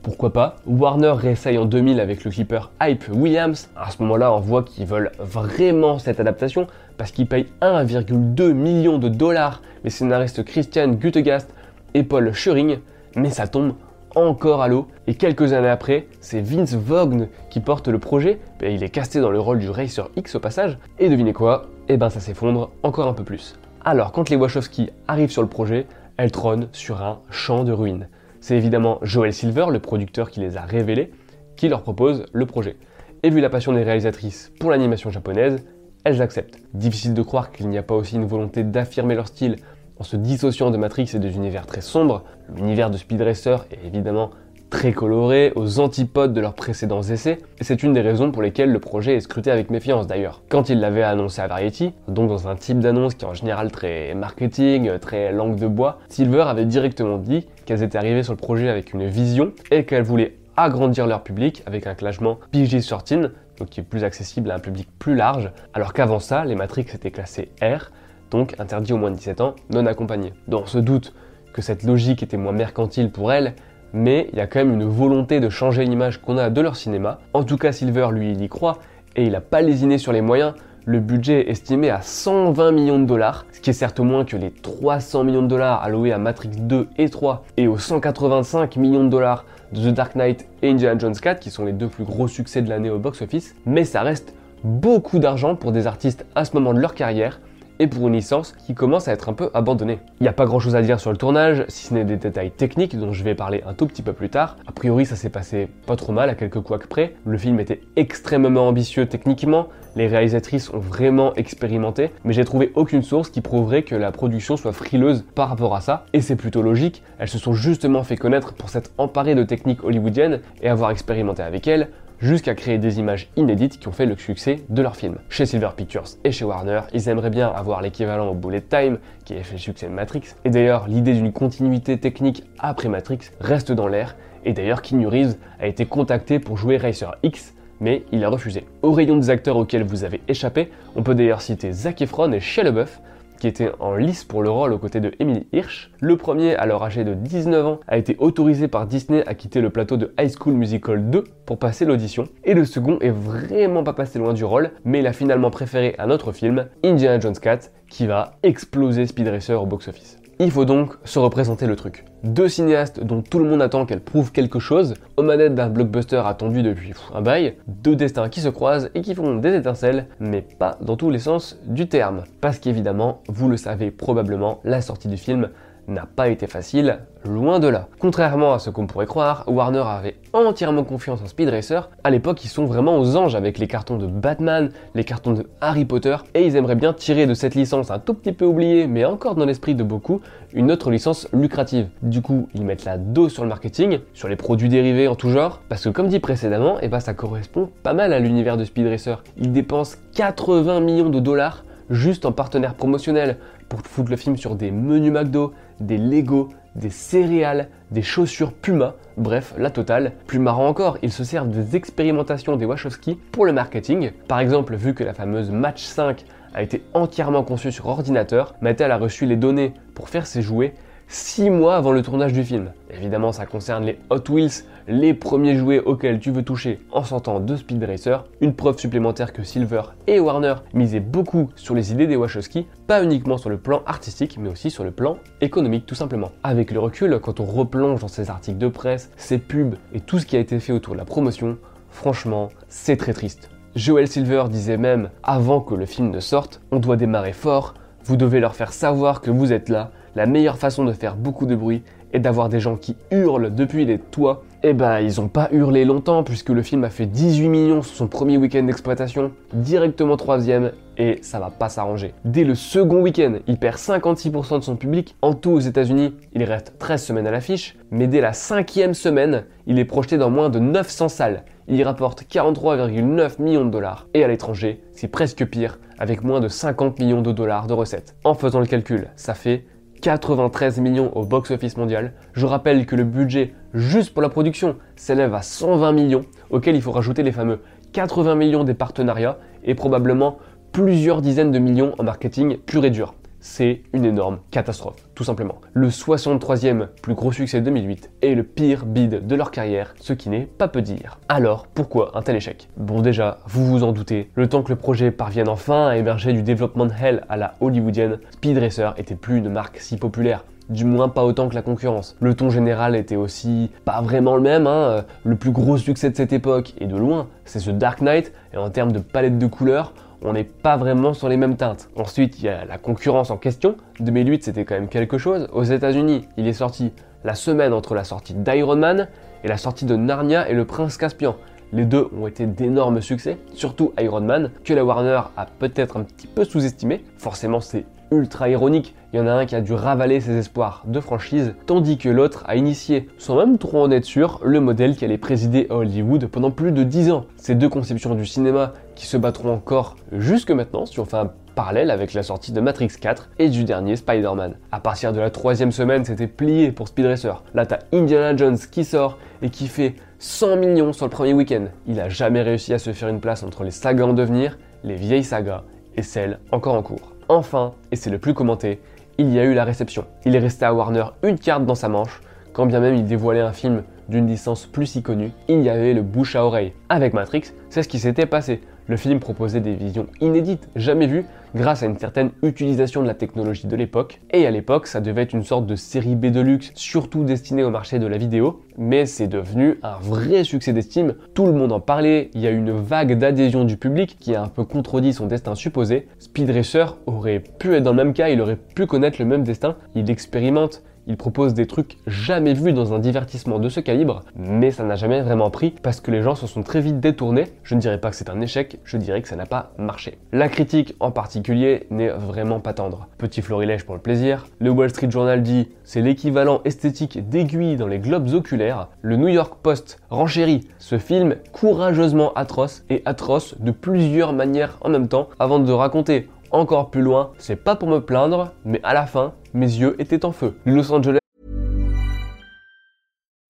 pourquoi 0.02 0.32
pas. 0.32 0.56
Warner 0.66 1.12
réessaye 1.12 1.56
en 1.58 1.64
2000 1.64 2.00
avec 2.00 2.24
le 2.24 2.30
clipper 2.30 2.70
Hype 2.82 3.04
Williams. 3.12 3.70
À 3.76 3.90
ce 3.90 4.02
moment-là, 4.02 4.32
on 4.32 4.40
voit 4.40 4.64
qu'ils 4.64 4.84
veulent 4.84 5.12
vraiment 5.18 5.98
cette 5.98 6.18
adaptation 6.18 6.66
parce 6.96 7.12
qu'ils 7.12 7.28
payent 7.28 7.46
1,2 7.60 8.52
million 8.52 8.98
de 8.98 9.08
dollars 9.08 9.62
les 9.84 9.90
scénaristes 9.90 10.44
Christian 10.44 10.88
Gutegast 10.88 11.54
et 11.94 12.02
Paul 12.02 12.32
Schuring 12.32 12.78
mais 13.16 13.30
ça 13.30 13.46
tombe 13.46 13.74
encore 14.14 14.62
à 14.62 14.68
l'eau. 14.68 14.88
Et 15.06 15.14
quelques 15.14 15.52
années 15.52 15.68
après, 15.68 16.06
c'est 16.20 16.40
Vince 16.40 16.74
Vaughn 16.74 17.28
qui 17.50 17.60
porte 17.60 17.88
le 17.88 17.98
projet. 17.98 18.40
Il 18.62 18.82
est 18.82 18.88
casté 18.88 19.20
dans 19.20 19.30
le 19.30 19.40
rôle 19.40 19.58
du 19.58 19.70
Racer 19.70 20.10
X 20.16 20.34
au 20.34 20.40
passage. 20.40 20.78
Et 20.98 21.08
devinez 21.08 21.32
quoi? 21.32 21.66
Eh 21.88 21.96
ben 21.96 22.10
ça 22.10 22.20
s'effondre 22.20 22.70
encore 22.82 23.08
un 23.08 23.14
peu 23.14 23.24
plus. 23.24 23.58
Alors 23.84 24.12
quand 24.12 24.30
les 24.30 24.36
Wachowski 24.36 24.90
arrivent 25.08 25.30
sur 25.30 25.42
le 25.42 25.48
projet, 25.48 25.86
elles 26.16 26.32
trônent 26.32 26.68
sur 26.72 27.02
un 27.02 27.20
champ 27.30 27.64
de 27.64 27.72
ruines. 27.72 28.08
C'est 28.40 28.56
évidemment 28.56 28.98
Joel 29.02 29.32
Silver, 29.32 29.66
le 29.70 29.78
producteur 29.78 30.30
qui 30.30 30.40
les 30.40 30.56
a 30.56 30.62
révélés, 30.62 31.12
qui 31.56 31.68
leur 31.68 31.82
propose 31.82 32.26
le 32.32 32.46
projet. 32.46 32.76
Et 33.22 33.30
vu 33.30 33.40
la 33.40 33.50
passion 33.50 33.72
des 33.72 33.82
réalisatrices 33.82 34.52
pour 34.58 34.70
l'animation 34.70 35.10
japonaise, 35.10 35.64
elles 36.04 36.20
acceptent. 36.20 36.58
Difficile 36.74 37.14
de 37.14 37.22
croire 37.22 37.52
qu'il 37.52 37.68
n'y 37.68 37.78
a 37.78 37.82
pas 37.82 37.94
aussi 37.94 38.16
une 38.16 38.26
volonté 38.26 38.64
d'affirmer 38.64 39.14
leur 39.14 39.28
style 39.28 39.56
en 39.98 40.04
se 40.04 40.16
dissociant 40.16 40.70
de 40.70 40.76
Matrix 40.76 41.10
et 41.14 41.20
des 41.20 41.36
univers 41.36 41.66
très 41.66 41.80
sombres, 41.80 42.24
l'univers 42.52 42.90
de 42.90 42.96
Speed 42.96 43.22
Racer 43.22 43.66
est 43.70 43.86
évidemment 43.86 44.30
très 44.72 44.92
coloré, 44.92 45.52
aux 45.54 45.80
antipodes 45.80 46.32
de 46.32 46.40
leurs 46.40 46.54
précédents 46.54 47.02
essais, 47.02 47.38
et 47.60 47.62
c'est 47.62 47.82
une 47.82 47.92
des 47.92 48.00
raisons 48.00 48.32
pour 48.32 48.40
lesquelles 48.40 48.72
le 48.72 48.78
projet 48.80 49.16
est 49.16 49.20
scruté 49.20 49.50
avec 49.50 49.70
méfiance 49.70 50.06
d'ailleurs. 50.06 50.40
Quand 50.48 50.70
il 50.70 50.80
l'avait 50.80 51.02
annoncé 51.02 51.42
à 51.42 51.46
Variety, 51.46 51.92
donc 52.08 52.30
dans 52.30 52.48
un 52.48 52.56
type 52.56 52.80
d'annonce 52.80 53.14
qui 53.14 53.26
est 53.26 53.28
en 53.28 53.34
général 53.34 53.70
très 53.70 54.14
marketing, 54.14 54.98
très 54.98 55.30
langue 55.30 55.56
de 55.56 55.66
bois, 55.68 55.98
Silver 56.08 56.44
avait 56.48 56.64
directement 56.64 57.18
dit 57.18 57.46
qu'elles 57.66 57.82
étaient 57.82 57.98
arrivées 57.98 58.22
sur 58.22 58.32
le 58.32 58.38
projet 58.38 58.70
avec 58.70 58.94
une 58.94 59.06
vision 59.06 59.52
et 59.70 59.84
qu'elles 59.84 60.04
voulaient 60.04 60.36
agrandir 60.56 61.06
leur 61.06 61.22
public 61.22 61.62
avec 61.66 61.86
un 61.86 61.94
classement 61.94 62.38
PG-13, 62.52 63.30
donc 63.58 63.68
qui 63.68 63.80
est 63.80 63.84
plus 63.84 64.04
accessible 64.04 64.50
à 64.50 64.54
un 64.54 64.58
public 64.58 64.88
plus 64.98 65.14
large, 65.14 65.50
alors 65.74 65.92
qu'avant 65.92 66.18
ça, 66.18 66.46
les 66.46 66.54
Matrix 66.54 66.86
étaient 66.94 67.10
classés 67.10 67.50
R, 67.60 67.90
donc 68.30 68.58
interdit 68.58 68.94
aux 68.94 68.98
moins 68.98 69.10
de 69.10 69.16
17 69.16 69.42
ans, 69.42 69.54
non 69.68 69.84
accompagnés. 69.84 70.32
On 70.50 70.64
se 70.64 70.78
doute 70.78 71.12
que 71.52 71.60
cette 71.60 71.82
logique 71.82 72.22
était 72.22 72.38
moins 72.38 72.52
mercantile 72.52 73.10
pour 73.10 73.32
elle, 73.34 73.54
mais 73.92 74.28
il 74.32 74.38
y 74.38 74.40
a 74.40 74.46
quand 74.46 74.60
même 74.60 74.72
une 74.72 74.84
volonté 74.84 75.40
de 75.40 75.48
changer 75.48 75.84
l'image 75.84 76.20
qu'on 76.20 76.38
a 76.38 76.50
de 76.50 76.60
leur 76.60 76.76
cinéma. 76.76 77.18
En 77.34 77.44
tout 77.44 77.56
cas, 77.56 77.72
Silver, 77.72 78.08
lui, 78.12 78.32
il 78.32 78.42
y 78.42 78.48
croit, 78.48 78.78
et 79.16 79.24
il 79.24 79.32
n'a 79.32 79.40
pas 79.40 79.62
lésiné 79.62 79.98
sur 79.98 80.12
les 80.12 80.20
moyens. 80.20 80.54
Le 80.84 80.98
budget 80.98 81.46
est 81.46 81.50
estimé 81.50 81.90
à 81.90 82.00
120 82.02 82.72
millions 82.72 82.98
de 82.98 83.04
dollars, 83.04 83.46
ce 83.52 83.60
qui 83.60 83.70
est 83.70 83.74
certes 83.74 84.00
moins 84.00 84.24
que 84.24 84.36
les 84.36 84.50
300 84.50 85.22
millions 85.22 85.42
de 85.42 85.48
dollars 85.48 85.82
alloués 85.82 86.12
à 86.12 86.18
Matrix 86.18 86.48
2 86.48 86.88
et 86.98 87.08
3 87.08 87.44
et 87.56 87.68
aux 87.68 87.78
185 87.78 88.76
millions 88.76 89.04
de 89.04 89.08
dollars 89.08 89.44
de 89.72 89.90
The 89.90 89.94
Dark 89.94 90.16
Knight 90.16 90.48
et 90.62 90.70
Indiana 90.70 90.98
Jones 90.98 91.14
4, 91.14 91.38
qui 91.38 91.50
sont 91.50 91.64
les 91.64 91.72
deux 91.72 91.86
plus 91.86 92.04
gros 92.04 92.26
succès 92.26 92.62
de 92.62 92.68
l'année 92.68 92.90
au 92.90 92.98
box-office, 92.98 93.54
mais 93.64 93.84
ça 93.84 94.02
reste 94.02 94.34
beaucoup 94.64 95.20
d'argent 95.20 95.54
pour 95.54 95.70
des 95.70 95.86
artistes 95.86 96.26
à 96.34 96.44
ce 96.44 96.54
moment 96.54 96.74
de 96.74 96.80
leur 96.80 96.94
carrière, 96.94 97.40
et 97.82 97.88
pour 97.88 98.06
une 98.06 98.14
licence 98.14 98.54
qui 98.64 98.74
commence 98.74 99.08
à 99.08 99.12
être 99.12 99.28
un 99.28 99.32
peu 99.32 99.50
abandonnée. 99.54 99.98
Il 100.20 100.22
n'y 100.22 100.28
a 100.28 100.32
pas 100.32 100.46
grand 100.46 100.60
chose 100.60 100.76
à 100.76 100.82
dire 100.82 101.00
sur 101.00 101.10
le 101.10 101.16
tournage, 101.16 101.64
si 101.66 101.88
ce 101.88 101.94
n'est 101.94 102.04
des 102.04 102.16
détails 102.16 102.52
techniques 102.52 102.96
dont 102.96 103.12
je 103.12 103.24
vais 103.24 103.34
parler 103.34 103.64
un 103.66 103.74
tout 103.74 103.86
petit 103.86 104.02
peu 104.02 104.12
plus 104.12 104.28
tard. 104.28 104.56
A 104.68 104.72
priori, 104.72 105.04
ça 105.04 105.16
s'est 105.16 105.30
passé 105.30 105.68
pas 105.84 105.96
trop 105.96 106.12
mal 106.12 106.30
à 106.30 106.36
quelques 106.36 106.60
couacs 106.60 106.86
près. 106.86 107.16
Le 107.26 107.36
film 107.36 107.58
était 107.58 107.80
extrêmement 107.96 108.68
ambitieux 108.68 109.06
techniquement, 109.06 109.66
les 109.96 110.06
réalisatrices 110.06 110.72
ont 110.72 110.78
vraiment 110.78 111.34
expérimenté, 111.34 112.12
mais 112.24 112.32
j'ai 112.32 112.44
trouvé 112.44 112.72
aucune 112.76 113.02
source 113.02 113.28
qui 113.28 113.40
prouverait 113.40 113.82
que 113.82 113.94
la 113.94 114.10
production 114.10 114.56
soit 114.56 114.72
frileuse 114.72 115.24
par 115.34 115.48
rapport 115.48 115.74
à 115.74 115.80
ça, 115.80 116.06
et 116.12 116.22
c'est 116.22 116.36
plutôt 116.36 116.62
logique, 116.62 117.02
elles 117.18 117.28
se 117.28 117.38
sont 117.38 117.52
justement 117.52 118.02
fait 118.02 118.16
connaître 118.16 118.54
pour 118.54 118.70
s'être 118.70 118.90
emparées 118.96 119.34
de 119.34 119.42
techniques 119.42 119.84
hollywoodiennes 119.84 120.40
et 120.62 120.68
avoir 120.68 120.92
expérimenté 120.92 121.42
avec 121.42 121.66
elles, 121.68 121.90
jusqu'à 122.22 122.54
créer 122.54 122.78
des 122.78 123.00
images 123.00 123.28
inédites 123.36 123.80
qui 123.80 123.88
ont 123.88 123.92
fait 123.92 124.06
le 124.06 124.16
succès 124.16 124.60
de 124.68 124.80
leur 124.80 124.96
film. 124.96 125.16
Chez 125.28 125.44
Silver 125.44 125.70
Pictures 125.76 126.04
et 126.22 126.30
chez 126.30 126.44
Warner, 126.44 126.82
ils 126.94 127.08
aimeraient 127.08 127.30
bien 127.30 127.48
avoir 127.48 127.82
l'équivalent 127.82 128.28
au 128.28 128.34
Bullet 128.34 128.60
Time, 128.60 128.98
qui 129.24 129.34
a 129.34 129.42
fait 129.42 129.54
le 129.54 129.58
succès 129.58 129.86
de 129.88 129.92
Matrix, 129.92 130.22
et 130.44 130.50
d'ailleurs 130.50 130.86
l'idée 130.86 131.14
d'une 131.14 131.32
continuité 131.32 131.98
technique 131.98 132.44
après 132.60 132.88
Matrix 132.88 133.18
reste 133.40 133.72
dans 133.72 133.88
l'air, 133.88 134.16
et 134.44 134.52
d'ailleurs 134.52 134.82
Keanu 134.82 135.08
Reeves 135.08 135.34
a 135.60 135.66
été 135.66 135.84
contacté 135.84 136.38
pour 136.38 136.56
jouer 136.56 136.76
Racer 136.76 137.16
X, 137.24 137.54
mais 137.80 138.04
il 138.12 138.22
a 138.22 138.28
refusé. 138.28 138.64
Au 138.82 138.92
rayon 138.92 139.16
des 139.16 139.28
acteurs 139.28 139.56
auxquels 139.56 139.82
vous 139.82 140.04
avez 140.04 140.20
échappé, 140.28 140.70
on 140.94 141.02
peut 141.02 141.16
d'ailleurs 141.16 141.42
citer 141.42 141.72
Zac 141.72 142.00
Efron 142.02 142.30
et 142.32 142.38
Shia 142.40 142.62
LaBeouf, 142.62 143.00
qui 143.42 143.48
était 143.48 143.72
en 143.80 143.96
lice 143.96 144.22
pour 144.22 144.44
le 144.44 144.50
rôle 144.50 144.72
aux 144.72 144.78
côtés 144.78 145.00
de 145.00 145.10
Emily 145.18 145.48
Hirsch. 145.52 145.90
Le 145.98 146.16
premier, 146.16 146.54
alors 146.54 146.84
âgé 146.84 147.02
de 147.02 147.12
19 147.12 147.66
ans, 147.66 147.80
a 147.88 147.98
été 147.98 148.14
autorisé 148.20 148.68
par 148.68 148.86
Disney 148.86 149.24
à 149.26 149.34
quitter 149.34 149.60
le 149.60 149.70
plateau 149.70 149.96
de 149.96 150.14
High 150.16 150.30
School 150.30 150.54
Musical 150.54 151.10
2 151.10 151.24
pour 151.44 151.58
passer 151.58 151.84
l'audition. 151.84 152.28
Et 152.44 152.54
le 152.54 152.64
second 152.64 153.00
est 153.00 153.10
vraiment 153.10 153.82
pas 153.82 153.94
passé 153.94 154.20
loin 154.20 154.32
du 154.32 154.44
rôle, 154.44 154.70
mais 154.84 155.00
il 155.00 155.08
a 155.08 155.12
finalement 155.12 155.50
préféré 155.50 155.96
un 155.98 156.10
autre 156.10 156.30
film, 156.30 156.68
Indiana 156.84 157.18
Jones 157.18 157.34
4, 157.34 157.72
qui 157.88 158.06
va 158.06 158.38
exploser 158.44 159.06
Speed 159.06 159.26
Racer 159.26 159.60
au 159.60 159.66
box-office. 159.66 160.21
Il 160.38 160.50
faut 160.50 160.64
donc 160.64 160.94
se 161.04 161.18
représenter 161.18 161.66
le 161.66 161.76
truc. 161.76 162.04
Deux 162.24 162.48
cinéastes 162.48 163.02
dont 163.02 163.22
tout 163.22 163.38
le 163.38 163.44
monde 163.44 163.62
attend 163.62 163.86
qu'elles 163.86 164.00
prouvent 164.00 164.32
quelque 164.32 164.58
chose, 164.58 164.94
aux 165.16 165.22
manettes 165.22 165.54
d'un 165.54 165.68
blockbuster 165.68 166.22
attendu 166.24 166.62
depuis 166.62 166.92
un 167.14 167.20
bail, 167.20 167.56
deux 167.66 167.96
destins 167.96 168.28
qui 168.28 168.40
se 168.40 168.48
croisent 168.48 168.90
et 168.94 169.02
qui 169.02 169.14
font 169.14 169.36
des 169.36 169.54
étincelles, 169.54 170.06
mais 170.20 170.40
pas 170.40 170.78
dans 170.80 170.96
tous 170.96 171.10
les 171.10 171.18
sens 171.18 171.58
du 171.66 171.88
terme. 171.88 172.24
Parce 172.40 172.58
qu'évidemment, 172.58 173.20
vous 173.28 173.48
le 173.48 173.56
savez 173.56 173.90
probablement, 173.90 174.60
la 174.64 174.80
sortie 174.80 175.08
du 175.08 175.16
film 175.16 175.50
n'a 175.88 176.06
pas 176.06 176.28
été 176.28 176.46
facile, 176.46 177.00
loin 177.24 177.58
de 177.58 177.68
là. 177.68 177.88
Contrairement 177.98 178.54
à 178.54 178.58
ce 178.58 178.70
qu'on 178.70 178.86
pourrait 178.86 179.06
croire, 179.06 179.44
Warner 179.46 179.82
avait 179.86 180.16
entièrement 180.32 180.84
confiance 180.84 181.20
en 181.22 181.26
Speed 181.26 181.48
Racer. 181.48 181.90
À 182.04 182.10
l'époque, 182.10 182.44
ils 182.44 182.48
sont 182.48 182.64
vraiment 182.64 182.98
aux 182.98 183.16
anges 183.16 183.34
avec 183.34 183.58
les 183.58 183.66
cartons 183.66 183.96
de 183.96 184.06
Batman, 184.06 184.70
les 184.94 185.04
cartons 185.04 185.32
de 185.32 185.46
Harry 185.60 185.84
Potter, 185.84 186.16
et 186.34 186.46
ils 186.46 186.56
aimeraient 186.56 186.76
bien 186.76 186.92
tirer 186.92 187.26
de 187.26 187.34
cette 187.34 187.54
licence 187.54 187.90
un 187.90 187.98
tout 187.98 188.14
petit 188.14 188.32
peu 188.32 188.44
oubliée, 188.44 188.86
mais 188.86 189.04
encore 189.04 189.34
dans 189.34 189.44
l'esprit 189.44 189.74
de 189.74 189.82
beaucoup, 189.82 190.20
une 190.52 190.70
autre 190.70 190.90
licence 190.90 191.28
lucrative. 191.32 191.88
Du 192.02 192.22
coup, 192.22 192.48
ils 192.54 192.64
mettent 192.64 192.84
la 192.84 192.98
dose 192.98 193.32
sur 193.32 193.42
le 193.42 193.48
marketing, 193.48 194.00
sur 194.14 194.28
les 194.28 194.36
produits 194.36 194.68
dérivés 194.68 195.08
en 195.08 195.14
tout 195.14 195.30
genre, 195.30 195.60
parce 195.68 195.84
que 195.84 195.88
comme 195.88 196.08
dit 196.08 196.20
précédemment, 196.20 196.76
et 196.76 196.84
eh 196.84 196.88
ben, 196.88 197.00
ça 197.00 197.14
correspond 197.14 197.70
pas 197.82 197.94
mal 197.94 198.12
à 198.12 198.18
l'univers 198.18 198.56
de 198.56 198.64
Speed 198.64 198.86
Racer. 198.86 199.22
Ils 199.36 199.52
dépensent 199.52 199.96
80 200.14 200.80
millions 200.80 201.10
de 201.10 201.20
dollars 201.20 201.64
juste 201.90 202.24
en 202.24 202.32
partenaire 202.32 202.74
promotionnel 202.74 203.38
pour 203.68 203.80
foutre 203.80 204.10
le 204.10 204.16
film 204.16 204.36
sur 204.36 204.54
des 204.54 204.70
menus 204.70 205.12
McDo, 205.12 205.52
des 205.86 205.98
Lego, 205.98 206.48
des 206.74 206.90
céréales, 206.90 207.68
des 207.90 208.02
chaussures 208.02 208.52
Puma, 208.52 208.94
bref, 209.16 209.54
la 209.58 209.70
totale. 209.70 210.12
Plus 210.26 210.38
marrant 210.38 210.68
encore, 210.68 210.98
ils 211.02 211.12
se 211.12 211.24
servent 211.24 211.50
des 211.50 211.76
expérimentations 211.76 212.56
des 212.56 212.64
Wachowski 212.64 213.16
pour 213.30 213.44
le 213.44 213.52
marketing. 213.52 214.12
Par 214.28 214.40
exemple, 214.40 214.74
vu 214.76 214.94
que 214.94 215.04
la 215.04 215.14
fameuse 215.14 215.50
Match 215.50 215.82
5 215.82 216.24
a 216.54 216.62
été 216.62 216.82
entièrement 216.94 217.42
conçue 217.42 217.72
sur 217.72 217.86
ordinateur, 217.86 218.54
Mattel 218.60 218.90
a 218.90 218.96
reçu 218.96 219.26
les 219.26 219.36
données 219.36 219.74
pour 219.94 220.08
faire 220.08 220.26
ses 220.26 220.42
jouets 220.42 220.74
6 221.08 221.50
mois 221.50 221.76
avant 221.76 221.92
le 221.92 222.02
tournage 222.02 222.32
du 222.32 222.42
film. 222.42 222.72
Évidemment, 222.90 223.32
ça 223.32 223.46
concerne 223.46 223.84
les 223.84 223.98
Hot 224.10 224.30
Wheels, 224.30 224.64
les 224.88 225.14
premiers 225.14 225.56
jouets 225.56 225.80
auxquels 225.80 226.18
tu 226.18 226.30
veux 226.30 226.42
toucher 226.42 226.80
en 226.90 227.04
sortant 227.04 227.40
de 227.40 227.56
Speed 227.56 227.82
Racer, 227.84 228.24
une 228.40 228.54
preuve 228.54 228.78
supplémentaire 228.78 229.32
que 229.32 229.42
Silver 229.42 229.82
et 230.06 230.20
Warner 230.20 230.54
misaient 230.74 231.00
beaucoup 231.00 231.50
sur 231.54 231.74
les 231.74 231.92
idées 231.92 232.06
des 232.06 232.16
Wachowski, 232.16 232.66
pas 232.86 233.02
uniquement 233.02 233.38
sur 233.38 233.50
le 233.50 233.58
plan 233.58 233.82
artistique, 233.86 234.38
mais 234.38 234.48
aussi 234.48 234.70
sur 234.70 234.84
le 234.84 234.90
plan 234.90 235.18
économique 235.40 235.86
tout 235.86 235.94
simplement. 235.94 236.32
Avec 236.42 236.70
le 236.70 236.80
recul, 236.80 237.18
quand 237.20 237.40
on 237.40 237.44
replonge 237.44 238.00
dans 238.00 238.08
ces 238.08 238.30
articles 238.30 238.58
de 238.58 238.68
presse, 238.68 239.10
ces 239.16 239.38
pubs 239.38 239.76
et 239.92 240.00
tout 240.00 240.18
ce 240.18 240.26
qui 240.26 240.36
a 240.36 240.40
été 240.40 240.58
fait 240.60 240.72
autour 240.72 240.94
de 240.94 240.98
la 240.98 241.04
promotion, 241.04 241.58
franchement, 241.90 242.48
c'est 242.68 242.96
très 242.96 243.12
triste. 243.12 243.50
Joel 243.74 244.06
Silver 244.06 244.44
disait 244.50 244.76
même, 244.76 245.08
avant 245.22 245.60
que 245.60 245.74
le 245.74 245.86
film 245.86 246.10
ne 246.10 246.20
sorte, 246.20 246.60
on 246.70 246.78
doit 246.78 246.96
démarrer 246.96 247.32
fort, 247.32 247.74
vous 248.04 248.16
devez 248.16 248.40
leur 248.40 248.54
faire 248.54 248.72
savoir 248.72 249.20
que 249.20 249.30
vous 249.30 249.52
êtes 249.52 249.68
là, 249.68 249.92
la 250.14 250.26
meilleure 250.26 250.58
façon 250.58 250.84
de 250.84 250.92
faire 250.92 251.16
beaucoup 251.16 251.46
de 251.46 251.54
bruit 251.54 251.82
est 252.12 252.20
d'avoir 252.20 252.48
des 252.48 252.60
gens 252.60 252.76
qui 252.76 252.96
hurlent 253.10 253.54
depuis 253.54 253.84
les 253.84 253.98
toits. 253.98 254.42
Eh 254.62 254.74
ben, 254.74 255.00
ils 255.00 255.20
ont 255.20 255.28
pas 255.28 255.48
hurlé 255.50 255.84
longtemps 255.84 256.22
puisque 256.22 256.50
le 256.50 256.62
film 256.62 256.84
a 256.84 256.90
fait 256.90 257.06
18 257.06 257.48
millions 257.48 257.82
sur 257.82 257.96
son 257.96 258.06
premier 258.06 258.36
week-end 258.36 258.62
d'exploitation, 258.62 259.32
directement 259.54 260.16
troisième, 260.16 260.72
et 260.98 261.18
ça 261.22 261.40
va 261.40 261.50
pas 261.50 261.68
s'arranger. 261.68 262.14
Dès 262.24 262.44
le 262.44 262.54
second 262.54 263.00
week-end, 263.00 263.38
il 263.46 263.56
perd 263.56 263.76
56% 263.76 264.58
de 264.58 264.64
son 264.64 264.76
public. 264.76 265.16
En 265.22 265.32
tout 265.32 265.50
aux 265.50 265.60
États-Unis, 265.60 266.14
il 266.34 266.44
reste 266.44 266.74
13 266.78 267.02
semaines 267.02 267.26
à 267.26 267.30
l'affiche, 267.30 267.76
mais 267.90 268.06
dès 268.06 268.20
la 268.20 268.34
cinquième 268.34 268.94
semaine, 268.94 269.44
il 269.66 269.78
est 269.78 269.84
projeté 269.84 270.18
dans 270.18 270.30
moins 270.30 270.50
de 270.50 270.58
900 270.58 271.08
salles. 271.08 271.44
Il 271.68 271.76
y 271.76 271.84
rapporte 271.84 272.24
43,9 272.24 273.40
millions 273.40 273.64
de 273.64 273.70
dollars. 273.70 274.06
Et 274.14 274.22
à 274.22 274.28
l'étranger, 274.28 274.82
c'est 274.92 275.08
presque 275.08 275.46
pire, 275.46 275.78
avec 275.98 276.22
moins 276.22 276.40
de 276.40 276.48
50 276.48 276.98
millions 276.98 277.22
de 277.22 277.32
dollars 277.32 277.66
de 277.66 277.72
recettes. 277.72 278.14
En 278.24 278.34
faisant 278.34 278.60
le 278.60 278.66
calcul, 278.66 279.08
ça 279.16 279.34
fait 279.34 279.64
93 280.02 280.80
millions 280.80 281.16
au 281.16 281.24
box-office 281.24 281.76
mondial. 281.76 282.12
Je 282.32 282.44
rappelle 282.44 282.86
que 282.86 282.96
le 282.96 283.04
budget 283.04 283.54
juste 283.72 284.12
pour 284.12 284.20
la 284.20 284.28
production 284.28 284.76
s'élève 284.96 285.32
à 285.32 285.42
120 285.42 285.92
millions, 285.92 286.24
auquel 286.50 286.74
il 286.74 286.82
faut 286.82 286.90
rajouter 286.90 287.22
les 287.22 287.30
fameux 287.30 287.60
80 287.92 288.34
millions 288.34 288.64
des 288.64 288.74
partenariats 288.74 289.38
et 289.62 289.76
probablement 289.76 290.38
plusieurs 290.72 291.22
dizaines 291.22 291.52
de 291.52 291.58
millions 291.60 291.94
en 291.98 292.02
marketing 292.02 292.58
pur 292.58 292.84
et 292.84 292.90
dur 292.90 293.14
c'est 293.42 293.82
une 293.92 294.06
énorme 294.06 294.38
catastrophe, 294.50 295.06
tout 295.14 295.24
simplement. 295.24 295.56
Le 295.74 295.88
63e 295.88 296.86
plus 297.02 297.14
gros 297.14 297.32
succès 297.32 297.60
de 297.60 297.66
2008 297.66 298.10
est 298.22 298.34
le 298.34 298.44
pire 298.44 298.86
bid 298.86 299.26
de 299.26 299.34
leur 299.34 299.50
carrière, 299.50 299.94
ce 300.00 300.14
qui 300.14 300.30
n'est 300.30 300.46
pas 300.46 300.68
peu 300.68 300.80
dire. 300.80 301.18
Alors, 301.28 301.66
pourquoi 301.66 302.12
un 302.16 302.22
tel 302.22 302.36
échec? 302.36 302.68
Bon 302.78 303.02
déjà, 303.02 303.40
vous 303.46 303.66
vous 303.66 303.82
en 303.82 303.92
doutez, 303.92 304.30
le 304.34 304.48
temps 304.48 304.62
que 304.62 304.70
le 304.70 304.76
projet 304.76 305.10
parvienne 305.10 305.48
enfin 305.48 305.88
à 305.88 305.96
émerger 305.96 306.32
du 306.32 306.42
développement 306.42 306.86
de 306.86 306.92
Hell 306.92 307.24
à 307.28 307.36
la 307.36 307.56
hollywoodienne, 307.60 308.18
Speed 308.30 308.56
Racer 308.56 308.94
était 308.96 309.16
plus 309.16 309.38
une 309.38 309.50
marque 309.50 309.78
si 309.78 309.96
populaire 309.96 310.44
du 310.68 310.84
moins 310.84 311.08
pas 311.08 311.24
autant 311.24 311.48
que 311.48 311.54
la 311.54 311.60
concurrence. 311.60 312.16
Le 312.20 312.34
ton 312.34 312.48
général 312.48 312.96
était 312.96 313.16
aussi 313.16 313.70
pas 313.84 314.00
vraiment 314.00 314.36
le 314.36 314.42
même, 314.42 314.66
hein. 314.66 315.04
le 315.24 315.36
plus 315.36 315.50
gros 315.50 315.76
succès 315.76 316.08
de 316.08 316.16
cette 316.16 316.32
époque, 316.32 316.74
et 316.78 316.86
de 316.86 316.96
loin, 316.96 317.28
c'est 317.44 317.58
ce 317.58 317.70
Dark 317.70 318.00
Knight, 318.00 318.32
et 318.54 318.56
en 318.56 318.70
termes 318.70 318.92
de 318.92 319.00
palette 319.00 319.38
de 319.38 319.46
couleurs, 319.46 319.92
on 320.24 320.32
n'est 320.32 320.44
pas 320.44 320.76
vraiment 320.76 321.14
sur 321.14 321.28
les 321.28 321.36
mêmes 321.36 321.56
teintes. 321.56 321.88
Ensuite, 321.96 322.38
il 322.38 322.44
y 322.44 322.48
a 322.48 322.64
la 322.64 322.78
concurrence 322.78 323.30
en 323.30 323.36
question. 323.36 323.76
2008, 324.00 324.44
c'était 324.44 324.64
quand 324.64 324.74
même 324.74 324.88
quelque 324.88 325.18
chose. 325.18 325.48
Aux 325.52 325.64
États-Unis, 325.64 326.28
il 326.36 326.46
est 326.46 326.52
sorti 326.52 326.92
la 327.24 327.34
semaine 327.34 327.72
entre 327.72 327.94
la 327.94 328.04
sortie 328.04 328.34
d'Iron 328.34 328.76
Man 328.76 329.08
et 329.44 329.48
la 329.48 329.56
sortie 329.56 329.84
de 329.84 329.96
Narnia 329.96 330.48
et 330.48 330.54
le 330.54 330.64
Prince 330.64 330.96
Caspian. 330.96 331.36
Les 331.72 331.86
deux 331.86 332.08
ont 332.20 332.26
été 332.26 332.46
d'énormes 332.46 333.00
succès, 333.00 333.38
surtout 333.54 333.92
Iron 333.98 334.20
Man, 334.20 334.50
que 334.62 334.74
la 334.74 334.84
Warner 334.84 335.22
a 335.36 335.46
peut-être 335.46 335.96
un 335.96 336.02
petit 336.02 336.26
peu 336.26 336.44
sous-estimé. 336.44 337.02
Forcément, 337.16 337.60
c'est 337.60 337.86
ultra 338.10 338.50
ironique. 338.50 338.94
Il 339.12 339.16
y 339.16 339.20
en 339.20 339.26
a 339.26 339.32
un 339.32 339.46
qui 339.46 339.54
a 339.54 339.62
dû 339.62 339.72
ravaler 339.72 340.20
ses 340.20 340.36
espoirs 340.36 340.84
de 340.86 341.00
franchise, 341.00 341.54
tandis 341.66 341.96
que 341.96 342.10
l'autre 342.10 342.44
a 342.46 342.56
initié, 342.56 343.08
sans 343.16 343.36
même 343.36 343.56
trop 343.56 343.82
en 343.82 343.90
être 343.90 344.04
sûr, 344.04 344.38
le 344.44 344.60
modèle 344.60 344.96
qui 344.96 345.04
allait 345.06 345.18
présider 345.18 345.66
à 345.70 345.76
Hollywood 345.76 346.26
pendant 346.26 346.50
plus 346.50 346.72
de 346.72 346.82
10 346.82 347.10
ans. 347.10 347.24
Ces 347.36 347.54
deux 347.54 347.70
conceptions 347.70 348.14
du 348.14 348.26
cinéma 348.26 348.74
qui 349.02 349.08
se 349.08 349.16
battront 349.16 349.52
encore 349.52 349.96
jusque 350.12 350.52
maintenant, 350.52 350.86
si 350.86 351.00
on 351.00 351.04
fait 351.04 351.16
un 351.16 351.32
parallèle 351.56 351.90
avec 351.90 352.14
la 352.14 352.22
sortie 352.22 352.52
de 352.52 352.60
Matrix 352.60 352.92
4 353.00 353.30
et 353.40 353.48
du 353.48 353.64
dernier 353.64 353.96
Spider-Man. 353.96 354.54
À 354.70 354.78
partir 354.78 355.12
de 355.12 355.18
la 355.18 355.28
troisième 355.28 355.72
semaine, 355.72 356.04
c'était 356.04 356.28
plié 356.28 356.70
pour 356.70 356.86
Speed 356.86 357.06
Racer. 357.06 357.42
Là, 357.52 357.66
t'as 357.66 357.80
Indiana 357.92 358.36
Jones 358.36 358.58
qui 358.70 358.84
sort 358.84 359.18
et 359.42 359.50
qui 359.50 359.66
fait 359.66 359.96
100 360.20 360.54
millions 360.54 360.92
sur 360.92 361.06
le 361.06 361.10
premier 361.10 361.32
week-end. 361.32 361.64
Il 361.88 361.98
a 361.98 362.08
jamais 362.08 362.42
réussi 362.42 362.72
à 362.74 362.78
se 362.78 362.92
faire 362.92 363.08
une 363.08 363.18
place 363.18 363.42
entre 363.42 363.64
les 363.64 363.72
sagas 363.72 364.04
en 364.04 364.12
devenir, 364.12 364.56
les 364.84 364.94
vieilles 364.94 365.24
sagas 365.24 365.64
et 365.96 366.02
celles 366.02 366.38
encore 366.52 366.74
en 366.74 366.82
cours. 366.82 367.12
Enfin, 367.28 367.72
et 367.90 367.96
c'est 367.96 368.10
le 368.10 368.18
plus 368.18 368.34
commenté, 368.34 368.80
il 369.18 369.32
y 369.34 369.40
a 369.40 369.44
eu 369.44 369.52
la 369.52 369.64
réception. 369.64 370.04
Il 370.24 370.36
est 370.36 370.38
resté 370.38 370.64
à 370.64 370.72
Warner 370.72 371.06
une 371.24 371.40
carte 371.40 371.66
dans 371.66 371.74
sa 371.74 371.88
manche, 371.88 372.20
quand 372.52 372.66
bien 372.66 372.78
même 372.78 372.94
il 372.94 373.04
dévoilait 373.04 373.40
un 373.40 373.52
film 373.52 373.82
d'une 374.08 374.28
licence 374.28 374.66
plus 374.66 374.86
si 374.86 375.02
connue, 375.02 375.32
il 375.48 375.62
y 375.62 375.70
avait 375.70 375.92
le 375.92 376.02
bouche 376.02 376.36
à 376.36 376.44
oreille. 376.44 376.72
Avec 376.88 377.14
Matrix, 377.14 377.52
c'est 377.68 377.82
ce 377.82 377.88
qui 377.88 377.98
s'était 377.98 378.26
passé. 378.26 378.60
Le 378.88 378.96
film 378.96 379.20
proposait 379.20 379.60
des 379.60 379.74
visions 379.74 380.06
inédites, 380.20 380.68
jamais 380.74 381.06
vues, 381.06 381.24
grâce 381.54 381.82
à 381.82 381.86
une 381.86 381.98
certaine 381.98 382.30
utilisation 382.42 383.02
de 383.02 383.06
la 383.06 383.14
technologie 383.14 383.66
de 383.66 383.76
l'époque. 383.76 384.20
Et 384.32 384.46
à 384.46 384.50
l'époque, 384.50 384.86
ça 384.86 385.00
devait 385.00 385.22
être 385.22 385.34
une 385.34 385.44
sorte 385.44 385.66
de 385.66 385.76
série 385.76 386.16
B 386.16 386.26
de 386.26 386.40
luxe, 386.40 386.72
surtout 386.74 387.24
destinée 387.24 387.62
au 387.62 387.70
marché 387.70 387.98
de 387.98 388.06
la 388.06 388.16
vidéo. 388.16 388.62
Mais 388.78 389.06
c'est 389.06 389.28
devenu 389.28 389.78
un 389.82 389.98
vrai 390.00 390.44
succès 390.44 390.72
d'estime. 390.72 391.14
Tout 391.34 391.46
le 391.46 391.52
monde 391.52 391.72
en 391.72 391.80
parlait. 391.80 392.30
Il 392.34 392.40
y 392.40 392.46
a 392.46 392.50
une 392.50 392.72
vague 392.72 393.18
d'adhésion 393.18 393.64
du 393.64 393.76
public 393.76 394.16
qui 394.18 394.34
a 394.34 394.42
un 394.42 394.48
peu 394.48 394.64
contredit 394.64 395.12
son 395.12 395.26
destin 395.26 395.54
supposé. 395.54 396.08
Speed 396.18 396.50
Racer 396.50 396.96
aurait 397.06 397.40
pu 397.40 397.74
être 397.74 397.84
dans 397.84 397.92
le 397.92 398.04
même 398.04 398.14
cas, 398.14 398.30
il 398.30 398.40
aurait 398.40 398.56
pu 398.56 398.86
connaître 398.86 399.20
le 399.20 399.26
même 399.26 399.44
destin. 399.44 399.76
Il 399.94 400.10
expérimente, 400.10 400.82
il 401.06 401.16
propose 401.16 401.54
des 401.54 401.66
trucs 401.66 401.98
jamais 402.06 402.54
vus 402.54 402.72
dans 402.72 402.92
un 402.94 402.98
divertissement 402.98 403.58
de 403.58 403.68
ce 403.68 403.80
calibre, 403.80 404.22
mais 404.36 404.70
ça 404.70 404.84
n'a 404.84 404.96
jamais 404.96 405.22
vraiment 405.22 405.50
pris 405.50 405.74
parce 405.82 406.00
que 406.00 406.10
les 406.10 406.22
gens 406.22 406.34
se 406.34 406.46
sont 406.46 406.62
très 406.62 406.80
vite 406.80 407.00
détournés. 407.00 407.46
Je 407.64 407.74
ne 407.74 407.80
dirais 407.80 407.98
pas 407.98 408.10
que 408.10 408.16
c'est 408.16 408.30
un 408.30 408.40
échec, 408.40 408.78
je 408.84 408.96
dirais 408.96 409.22
que 409.22 409.28
ça 409.28 409.36
n'a 409.36 409.46
pas 409.46 409.72
marché. 409.78 410.18
La 410.32 410.48
critique 410.48 410.94
en 411.00 411.10
particulier 411.10 411.86
n'est 411.90 412.10
vraiment 412.10 412.60
pas 412.60 412.72
tendre. 412.72 413.08
Petit 413.18 413.42
florilège 413.42 413.84
pour 413.84 413.94
le 413.94 414.00
plaisir. 414.00 414.46
Le 414.60 414.70
Wall 414.70 414.90
Street 414.90 415.10
Journal 415.10 415.42
dit 415.42 415.68
c'est 415.84 416.02
l'équivalent 416.02 416.60
esthétique 416.64 417.28
d'aiguille 417.28 417.76
dans 417.76 417.88
les 417.88 417.98
globes 417.98 418.32
oculaires. 418.34 418.88
Le 419.02 419.16
New 419.16 419.28
York 419.28 419.54
Post 419.62 420.00
renchérit 420.10 420.68
ce 420.78 420.98
film 420.98 421.36
courageusement 421.52 422.32
atroce 422.34 422.84
et 422.90 423.02
atroce 423.04 423.56
de 423.58 423.70
plusieurs 423.70 424.32
manières 424.32 424.78
en 424.80 424.88
même 424.88 425.08
temps 425.08 425.28
avant 425.38 425.58
de 425.58 425.72
raconter 425.72 426.28
encore 426.52 426.90
plus 426.90 427.02
loin, 427.02 427.32
c'est 427.38 427.56
pas 427.56 427.76
pour 427.76 427.88
me 427.88 428.00
plaindre, 428.00 428.52
mais 428.64 428.80
à 428.82 428.94
la 428.94 429.06
fin, 429.06 429.34
mes 429.54 429.66
yeux 429.66 429.96
étaient 430.00 430.24
en 430.24 430.32
feu. 430.32 430.56
Los 430.64 430.92
Angeles 430.92 431.18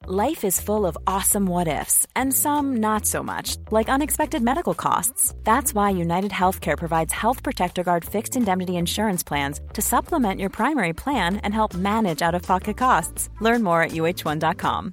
Life 0.09 0.45
is 0.45 0.61
full 0.61 0.85
of 0.85 0.99
awesome 1.07 1.47
what 1.47 1.69
ifs 1.69 2.07
and 2.17 2.35
some 2.35 2.77
not 2.81 3.07
so 3.07 3.23
much, 3.23 3.57
like 3.71 3.89
unexpected 3.89 4.43
medical 4.43 4.75
costs. 4.75 5.33
That's 5.45 5.73
why 5.75 5.91
United 5.91 6.33
Healthcare 6.33 6.77
provides 6.77 7.13
Health 7.13 7.43
Protector 7.43 7.85
Guard 7.85 8.05
fixed 8.05 8.37
indemnity 8.37 8.77
insurance 8.77 9.23
plans 9.23 9.61
to 9.75 9.81
supplement 9.81 10.41
your 10.41 10.51
primary 10.51 10.93
plan 10.93 11.37
and 11.45 11.55
help 11.55 11.75
manage 11.75 12.21
out-of-pocket 12.21 12.77
costs. 12.77 13.31
Learn 13.41 13.63
more 13.63 13.81
at 13.81 13.93
uh1.com. 13.93 14.93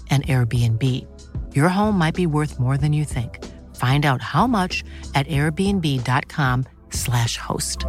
an 0.11 0.23
Airbnb. 0.23 1.07
Your 1.55 1.69
home 1.69 1.97
might 1.97 2.13
be 2.13 2.27
worth 2.27 2.59
more 2.59 2.77
than 2.77 2.91
you 2.91 3.05
think. 3.05 3.39
Find 3.73 4.05
out 4.05 4.21
how 4.21 4.47
much 4.47 4.83
at 5.15 5.25
airbnb.com/slash 5.27 7.37
host. 7.37 7.85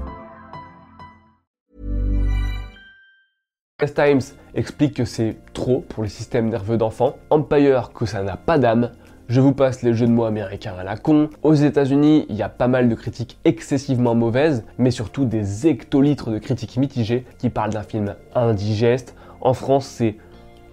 Times 3.96 4.36
explique 4.54 4.94
que 4.94 5.04
c'est 5.04 5.36
trop 5.52 5.80
pour 5.80 6.04
les 6.04 6.08
systèmes 6.08 6.48
nerveux 6.48 6.76
d'enfants. 6.76 7.16
Empire 7.30 7.92
que 7.92 8.06
ça 8.06 8.22
n'a 8.22 8.36
pas 8.36 8.58
d'âme. 8.58 8.92
Je 9.28 9.40
vous 9.40 9.52
passe 9.52 9.82
les 9.82 9.94
jeux 9.94 10.06
de 10.06 10.12
mots 10.12 10.24
américains 10.24 10.74
à 10.78 10.84
la 10.84 10.96
con. 10.96 11.30
Aux 11.42 11.54
États-Unis, 11.54 12.26
il 12.28 12.36
y 12.36 12.42
a 12.42 12.48
pas 12.48 12.68
mal 12.68 12.88
de 12.88 12.94
critiques 12.94 13.38
excessivement 13.44 14.14
mauvaises, 14.14 14.64
mais 14.78 14.90
surtout 14.90 15.24
des 15.24 15.66
hectolitres 15.66 16.30
de 16.30 16.38
critiques 16.38 16.76
mitigées 16.76 17.24
qui 17.38 17.50
parlent 17.50 17.72
d'un 17.72 17.82
film 17.82 18.14
indigeste. 18.34 19.16
En 19.40 19.54
France, 19.54 19.86
c'est 19.86 20.16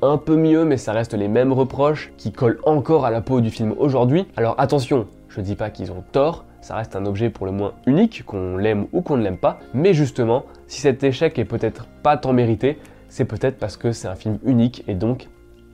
un 0.01 0.18
peu 0.18 0.36
mieux, 0.36 0.65
mais 0.65 0.77
ça 0.77 0.94
reste 0.94 1.13
les 1.13 1.27
mêmes 1.27 1.53
reproches 1.53 2.12
qui 2.18 2.32
collent 2.32 2.60
encore 2.65 3.06
à 3.06 3.12
la 3.12 3.22
peau 3.22 3.41
du 3.41 3.50
film 3.50 3.74
aujourd'hui. 3.77 4.25
Alors 4.38 4.56
attention, 4.58 5.08
je 5.29 5.41
dis 5.41 5.56
pas 5.56 5.70
qu'ils 5.70 5.91
ont 5.91 6.03
tort, 6.12 6.46
ça 6.62 6.75
reste 6.75 6.96
un 6.96 7.06
objet 7.06 7.29
pour 7.29 7.46
le 7.46 7.51
moins 7.51 7.74
unique, 7.86 8.24
qu'on 8.25 8.58
l'aime 8.58 8.88
ou 8.91 9.01
qu'on 9.01 9.18
ne 9.18 9.24
l'aime 9.24 9.38
pas, 9.38 9.60
mais 9.74 9.94
justement, 9.94 10.46
si 10.68 10.82
cet 10.82 11.03
échec 11.03 11.38
est 11.39 11.46
peut-être 11.46 11.88
pas 12.03 12.18
tant 12.18 12.34
mérité, 12.34 12.77
c'est 13.08 13.25
peut-être 13.25 13.58
parce 13.58 13.77
que 13.77 13.91
c'est 13.91 14.08
un 14.08 14.15
film 14.15 14.39
unique 14.44 14.84
et 14.88 14.94
donc 14.94 15.27